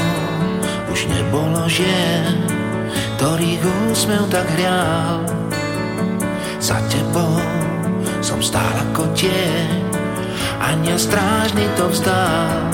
[0.88, 2.40] už nebolo žien,
[3.20, 5.22] ktorých úsmev tak hrial.
[6.58, 7.38] Za tebou
[8.24, 9.84] som stál ako tieň,
[10.58, 12.72] aniel strážny to vzdal.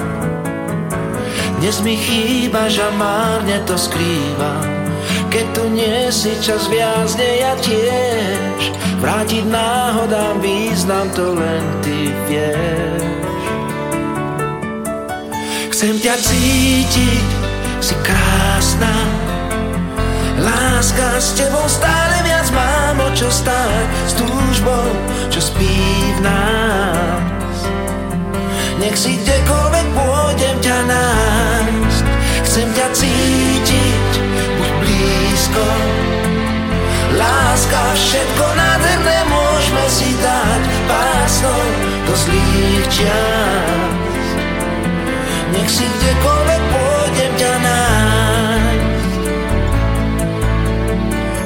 [1.59, 4.78] Dnes mi chýba, že márne to skrývam,
[5.29, 8.73] keď tu nie si čas viazne ja tiež.
[8.99, 13.45] Vrátiť náhodám význam to len ty vieš.
[15.71, 17.27] Chcem ťa cítiť,
[17.79, 19.19] si krásna,
[20.39, 24.87] Láska s tebou stále viac mám o čo stáť S túžbou,
[25.35, 25.75] čo spí
[26.15, 27.59] v nás
[28.79, 32.05] Nech si kdekoľvek pôjdem ťa nájsť
[32.47, 33.48] Chcem ťa cítiť,
[35.59, 35.67] blízko
[37.19, 41.63] Láska, všetko nádherné môžeme si dať Pásnou
[42.07, 44.29] do zlých čias
[45.53, 49.07] Nech si kdekoľvek pôjdem ťa nájsť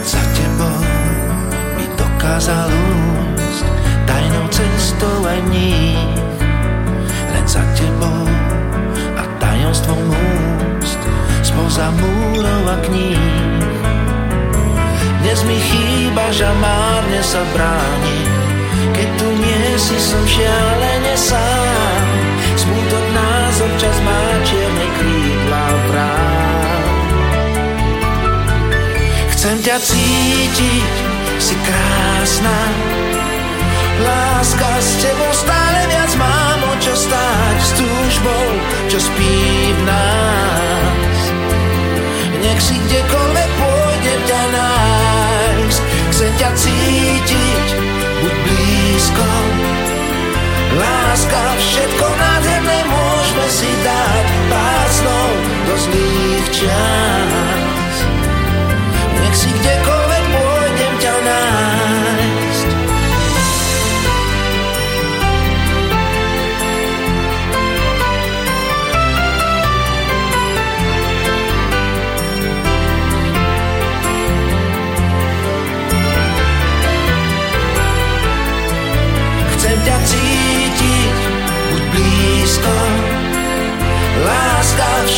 [0.02, 0.82] za tebou
[1.78, 2.68] mi dokázal
[3.38, 3.64] úsť
[4.02, 6.26] tajnou cestou aj mních.
[7.30, 8.26] Len za tebou
[9.14, 11.00] a tajomstvom úst
[11.46, 13.71] spoza múrov a kníh.
[15.32, 18.20] Dnes mi chýba, že márne sa bráni,
[18.92, 22.04] keď tu nie si som šialene sám.
[22.52, 27.08] Smutok nás občas má čierne krídla vrát.
[29.32, 30.92] Chcem ťa cítiť,
[31.40, 32.58] si krásna
[34.04, 38.46] Láska s tebou stále viac mám o čo stáť S túžbou,
[38.92, 39.36] čo spí
[39.72, 41.20] v nás
[42.36, 44.71] Nech si kdekoľvek pôjdem ťa nájsť
[46.22, 47.66] Chcem ťa cítiť,
[48.22, 49.26] buď blízko.
[50.78, 55.28] Láska, všetko nádherné môžeme si dať Pásnou
[55.66, 57.94] do zlých čas.
[59.18, 59.91] Nech si kdekoľvek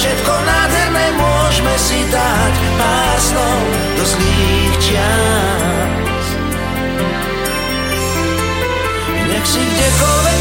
[0.05, 3.57] všetko nádherné môžeme si dať pásnou
[3.97, 6.27] do zlých čias.
[9.33, 10.34] Nech si kdekoľvek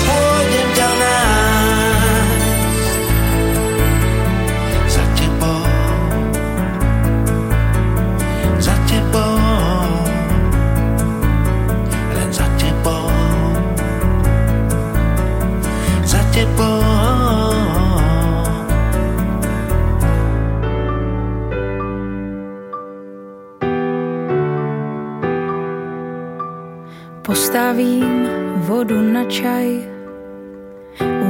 [28.83, 29.79] vodu na čaj,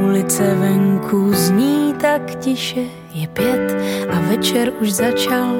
[0.02, 2.82] ulice venku zní tak tiše,
[3.14, 3.76] je pět
[4.10, 5.54] a večer už začal.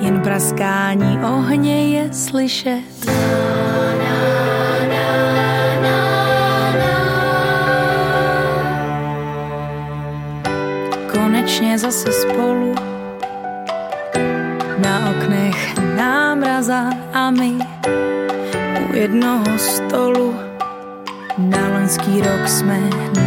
[0.00, 3.10] Jen praskání ohně je slyšet.
[11.12, 12.74] Konečně zase spolu
[14.78, 17.61] na oknech námraza a my
[18.92, 20.34] jednoho stolu
[21.38, 22.80] na loňský rok jsme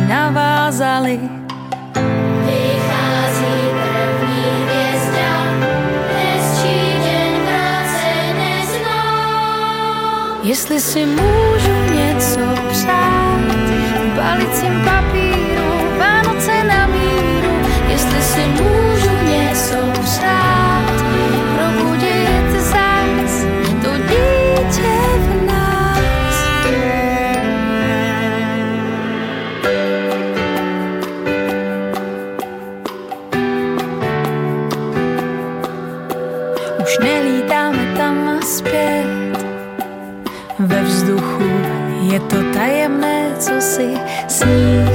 [0.07, 1.19] navázali.
[2.45, 5.31] Vychází první hvězda,
[6.17, 10.39] hezčí deň práce neznám.
[10.43, 13.39] Jestli si můžu něco přát,
[14.03, 15.65] v balicím papíru,
[15.99, 17.51] Vánoce na míru,
[17.89, 18.84] jestli si můžu
[42.15, 43.97] je to tajemné, co si
[44.27, 44.94] sníh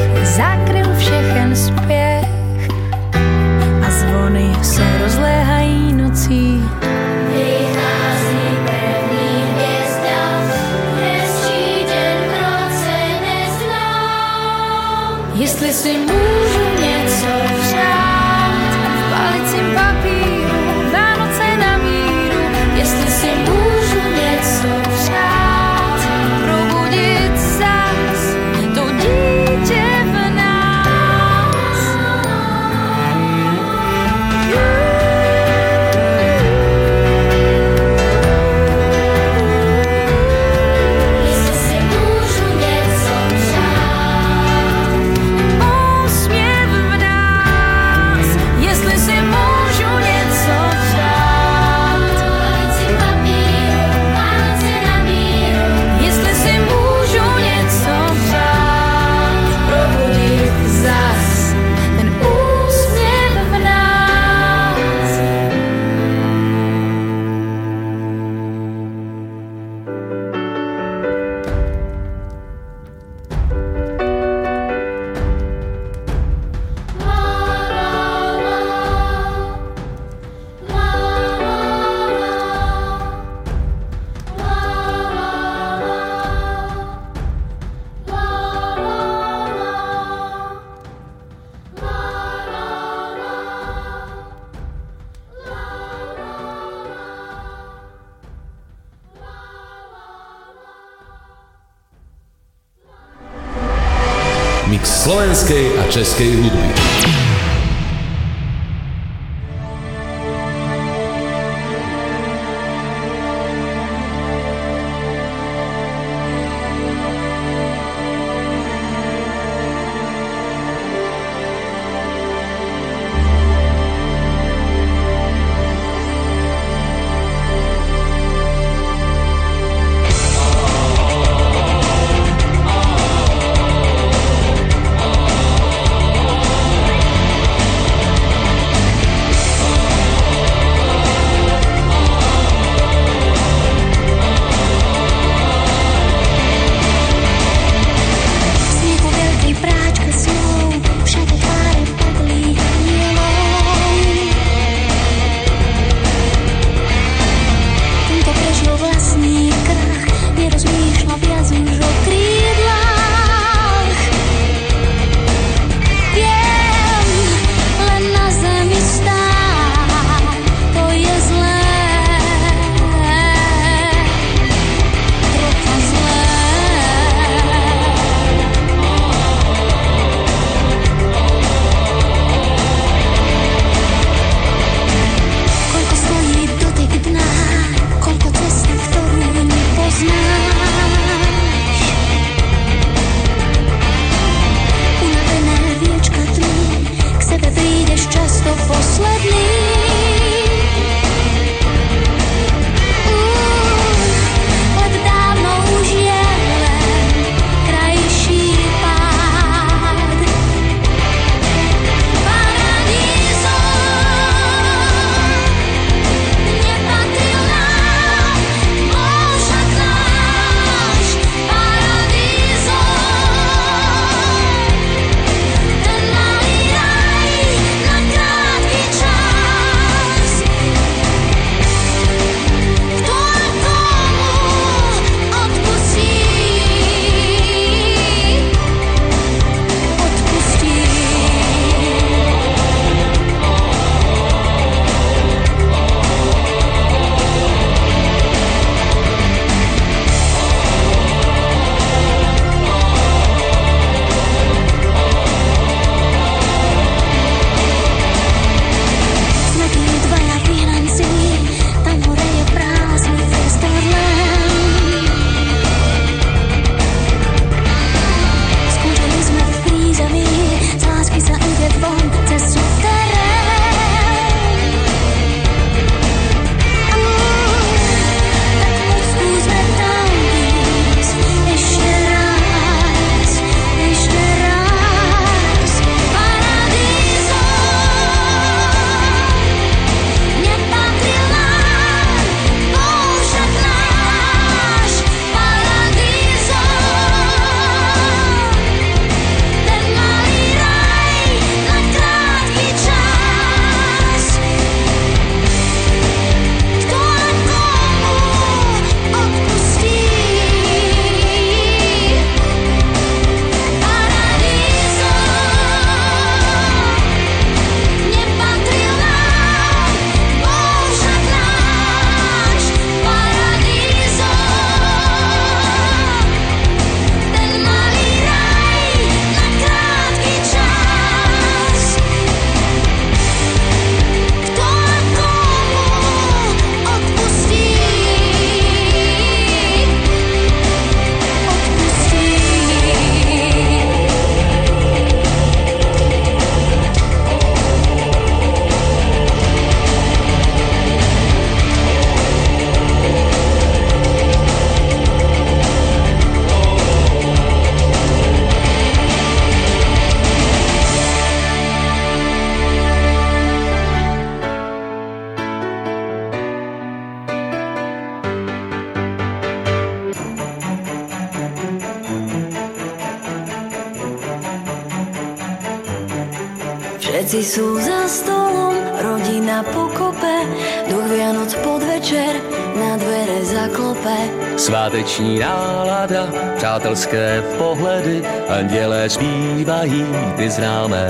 [387.01, 390.06] přátelské pohledy, andělé zpívají
[390.36, 391.10] ty známé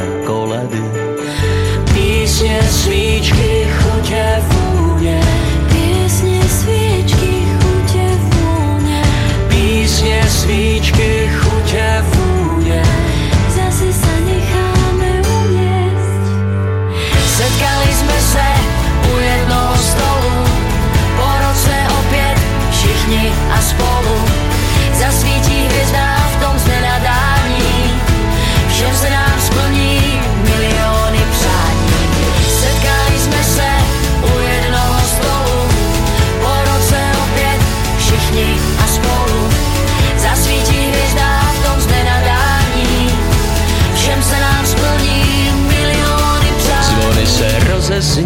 [48.11, 48.19] s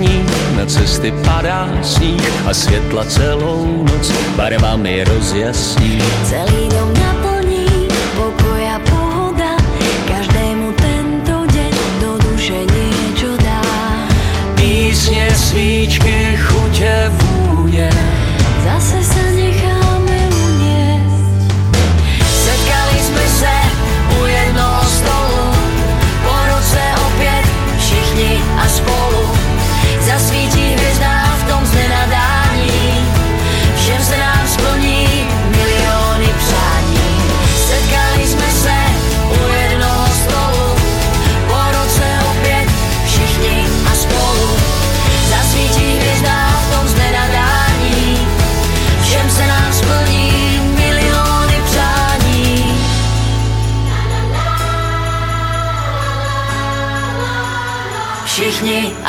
[0.57, 6.01] na cesty padá sníh a světla celou noc barvami rozjasní.
[6.25, 7.69] Celý dom naplní
[8.17, 9.61] pokoja pohoda,
[10.09, 13.61] každému tento deň do duše niečo dá.
[14.57, 17.93] Písne, svíčky, chute, vúne,
[18.65, 21.29] zase sa necháme uniesť.
[22.25, 23.57] Setkali sme sa
[24.17, 25.45] u jednoho stolu,
[26.25, 27.45] po roce opäť
[27.77, 29.14] všichni a spolu.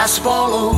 [0.05, 0.74] I swallow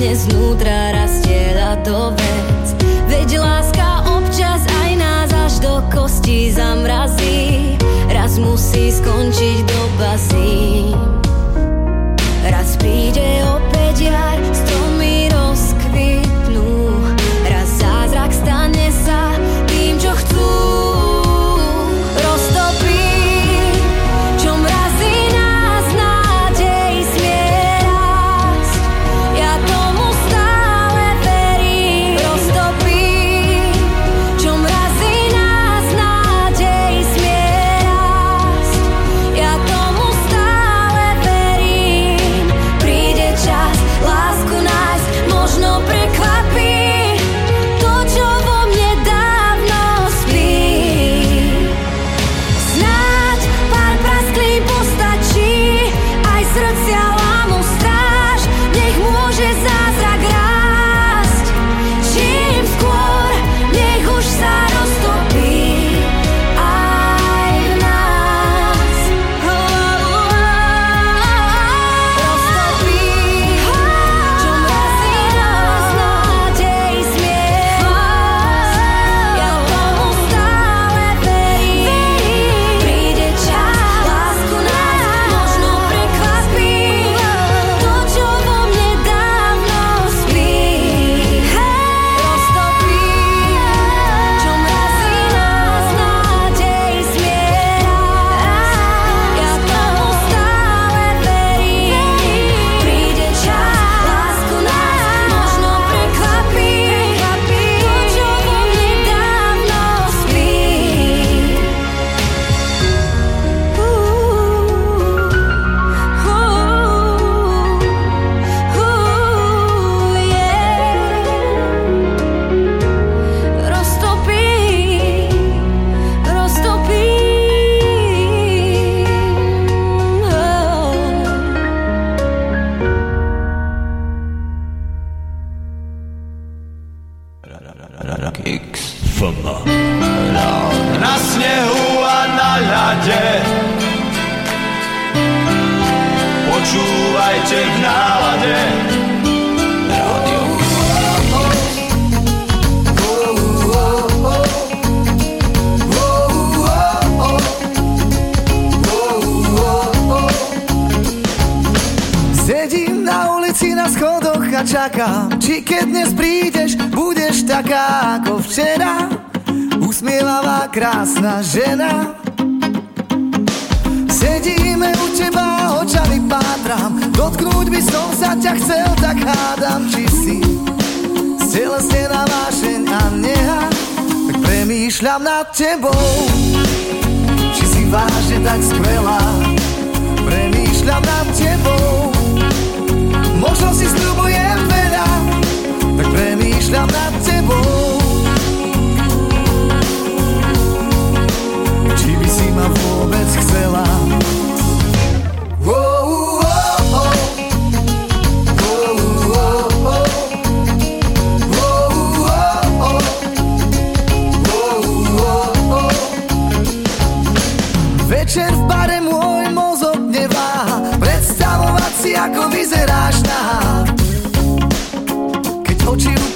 [0.00, 2.19] dnes vnútra rastie ľadové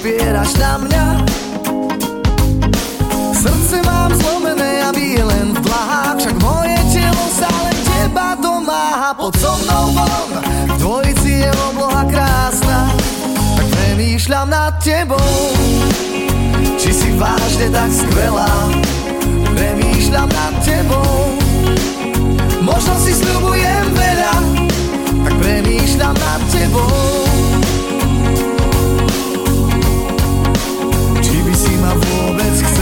[0.05, 1.05] oči upieraš na mňa.
[3.33, 9.17] Srdce mám zlomené a len v dlahách Však moje telo sa len teba domáha.
[9.17, 10.29] Pod so mnou von,
[10.77, 12.93] dvojici je obloha krásna.
[13.57, 15.33] Tak premýšľam nad tebou.
[16.77, 18.53] Či si vážne tak skvelá?
[19.57, 21.33] Premýšľam nad tebou.
[22.61, 24.35] Možno si sľubujem veľa
[25.21, 27.24] Tak premýšľam nad tebou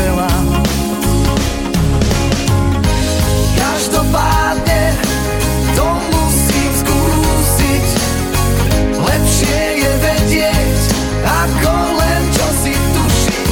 [0.03, 0.27] chcela
[3.55, 4.83] Každopádne
[5.79, 7.85] to musím skúsiť.
[8.99, 10.79] Lepšie je vedieť
[11.23, 13.47] Ako len čo si tušiť.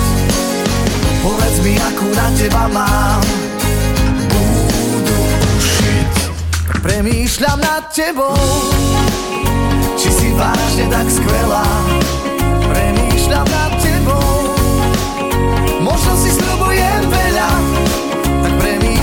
[1.23, 3.23] Povedz mi, akú na teba mám.
[4.28, 6.14] Budú tušiť.
[6.84, 8.36] Premýšľam nad tebou.
[9.95, 11.68] Či si vážne tak skvelá?
[12.68, 13.81] Premýšľam nad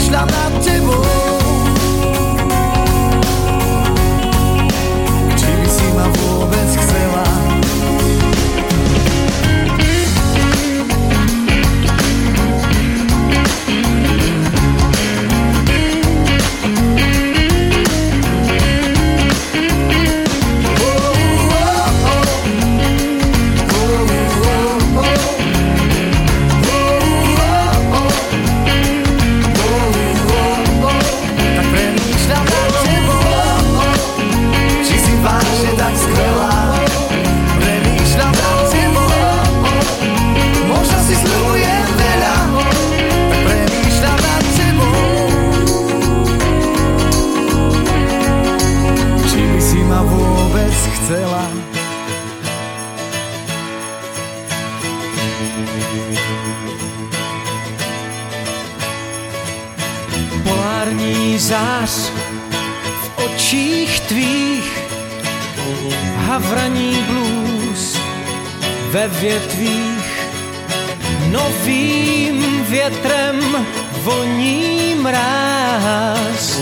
[0.09, 1.18] premýšľam nad tebou Či
[61.49, 62.13] zář
[63.03, 64.79] v očích tvých
[66.17, 67.97] Havraní blues
[68.91, 70.29] ve větvích.
[71.31, 73.67] Novým větrem
[74.03, 76.61] voní mráz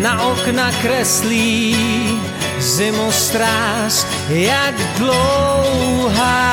[0.00, 1.76] Na okna kreslí
[2.58, 4.06] zimostráz.
[4.28, 6.50] Jak dlouhá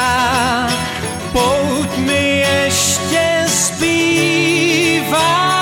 [1.33, 5.56] pout mi ještě zbývá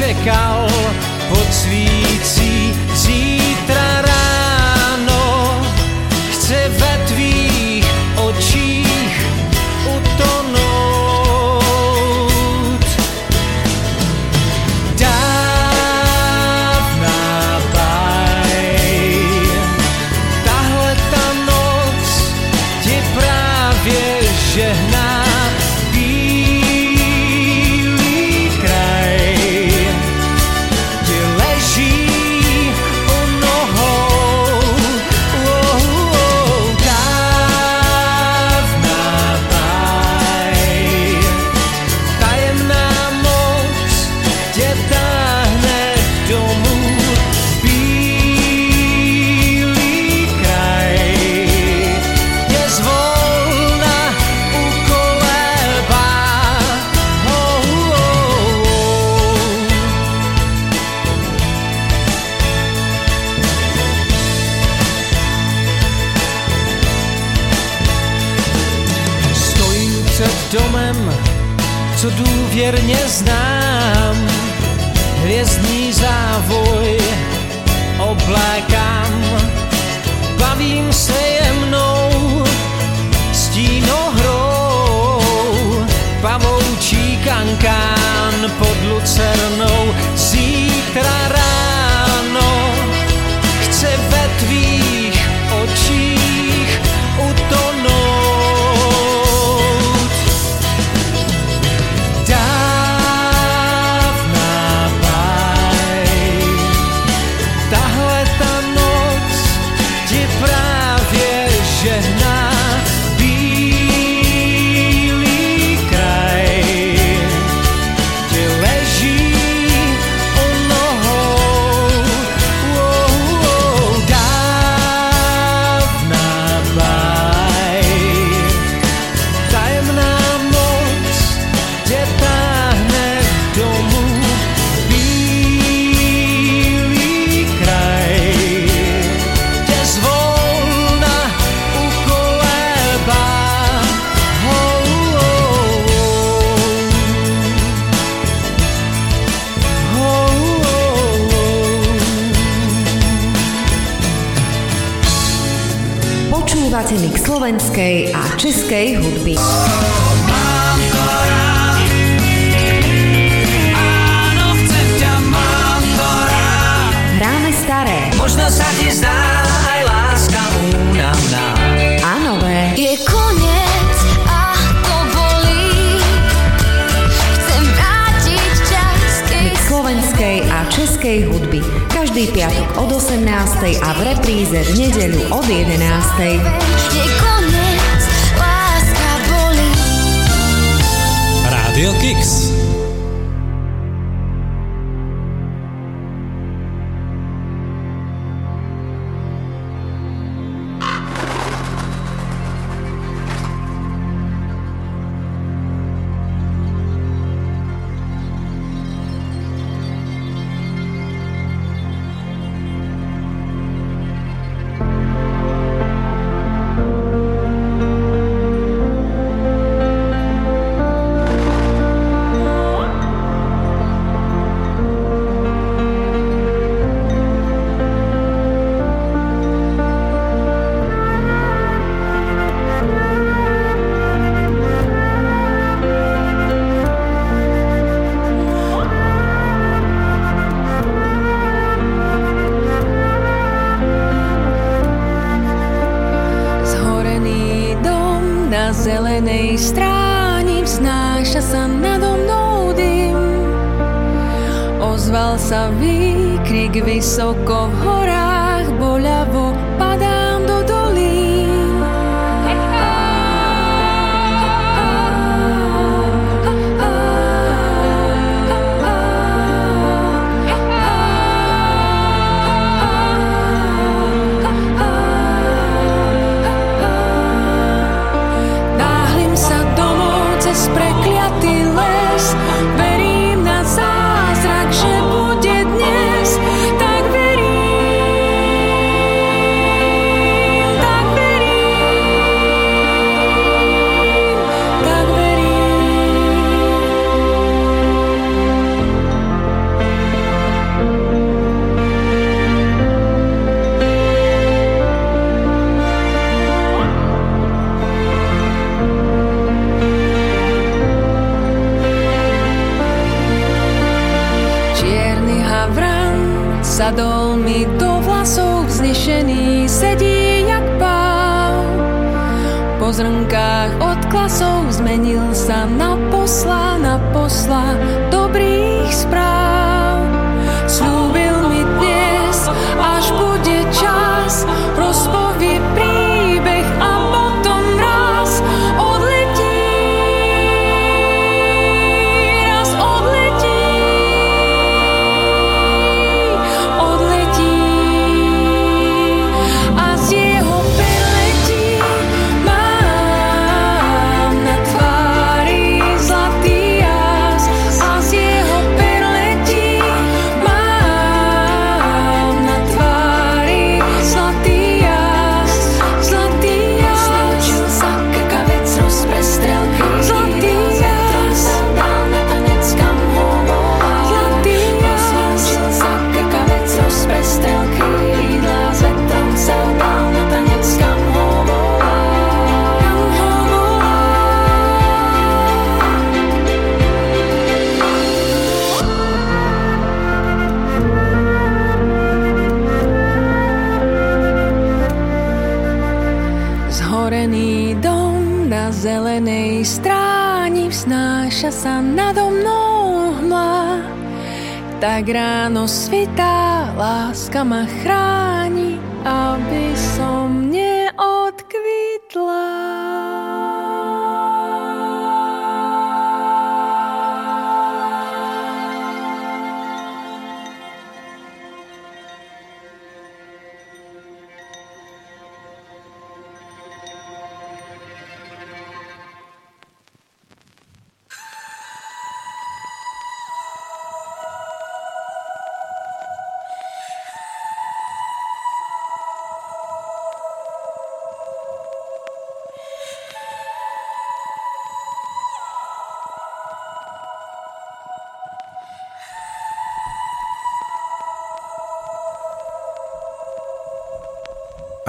[0.00, 0.99] check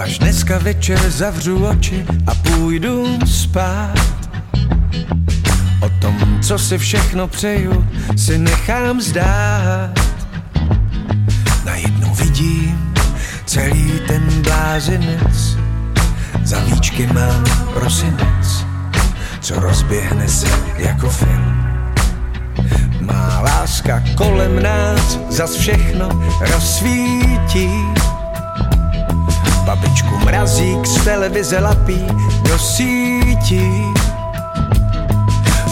[0.01, 3.93] Až dneska večer zavřu oči a půjdu spát.
[5.81, 9.99] O tom, co si všechno přeju, si nechám zdát.
[11.65, 12.93] Najednou vidím
[13.45, 15.57] celý ten blázinec.
[16.43, 18.65] Za víčky mám prosinec,
[19.41, 20.47] co rozběhne se
[20.77, 21.63] jako film.
[23.01, 26.09] Má láska kolem nás zas všechno
[26.39, 27.69] rozsvítí.
[30.31, 32.07] Mrazík z televize lapí
[32.47, 33.83] do sítí.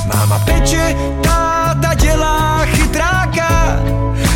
[0.06, 3.80] Máma peče, táta dělá chytráka,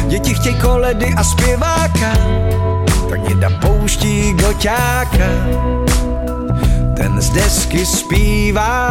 [0.07, 2.11] děti chtějí koledy a zpěváka,
[3.09, 5.27] tak děda pouští goťáka,
[6.97, 8.89] ten z desky zpívá.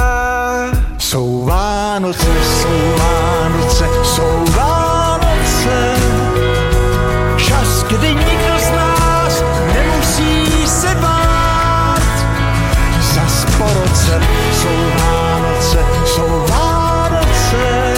[0.99, 5.95] Jsou Vánoce, jsou Vánoce, jsou Vánoce.
[7.37, 9.43] Čas, kdy nikdo z nás
[9.75, 11.12] nemusí se bát.
[13.63, 14.21] Po roce
[14.53, 14.69] jsou
[14.99, 17.95] Vánoce, jsou Vánoce.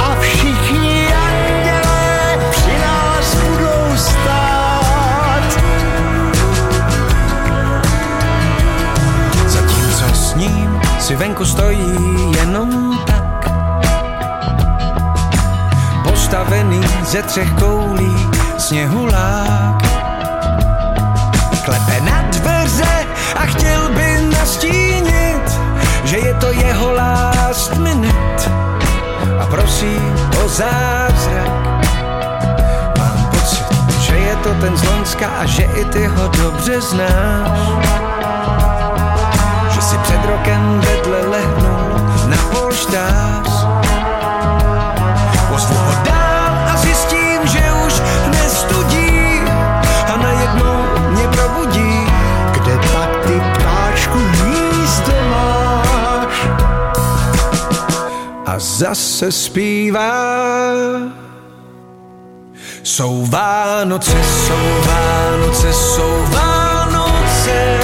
[0.00, 5.62] A všichni andělé při nás budou stát.
[9.46, 11.96] Zatímco s ním si venku stojí
[12.40, 13.50] jenom tak.
[16.02, 19.82] Postavený ze třech koulí sněhulák.
[21.64, 23.06] Klepe na dveře
[23.36, 23.87] a chtěl
[24.48, 25.44] nastínit,
[26.08, 28.42] že je to jeho last minute.
[29.40, 30.00] A prosí
[30.40, 31.52] o zázrak.
[32.96, 33.68] Mám pocit,
[34.00, 37.60] že je to ten z Lonska a že i ty ho dobře znáš
[39.68, 41.92] že si před rokem vedle lehnul
[42.26, 43.48] na polštář.
[45.48, 46.27] Pozvu ho dál
[58.78, 60.72] zase zpívá.
[62.82, 67.80] Jsou Vánoce, jsou Vánoce, jsou Vánoce.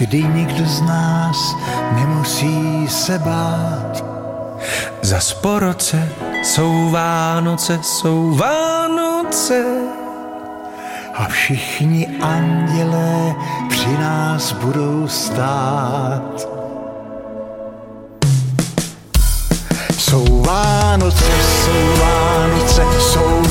[0.00, 1.56] Kdy nikdo z nás
[1.92, 4.04] nemusí se bát.
[5.02, 6.08] Zas po roce
[6.42, 9.64] jsou Vánoce, jsou Vánoce.
[11.14, 13.34] A všichni andělé
[13.68, 16.48] při nás budou stát.
[19.98, 23.42] Jsou Vánoce, jsou Vánoce, jsou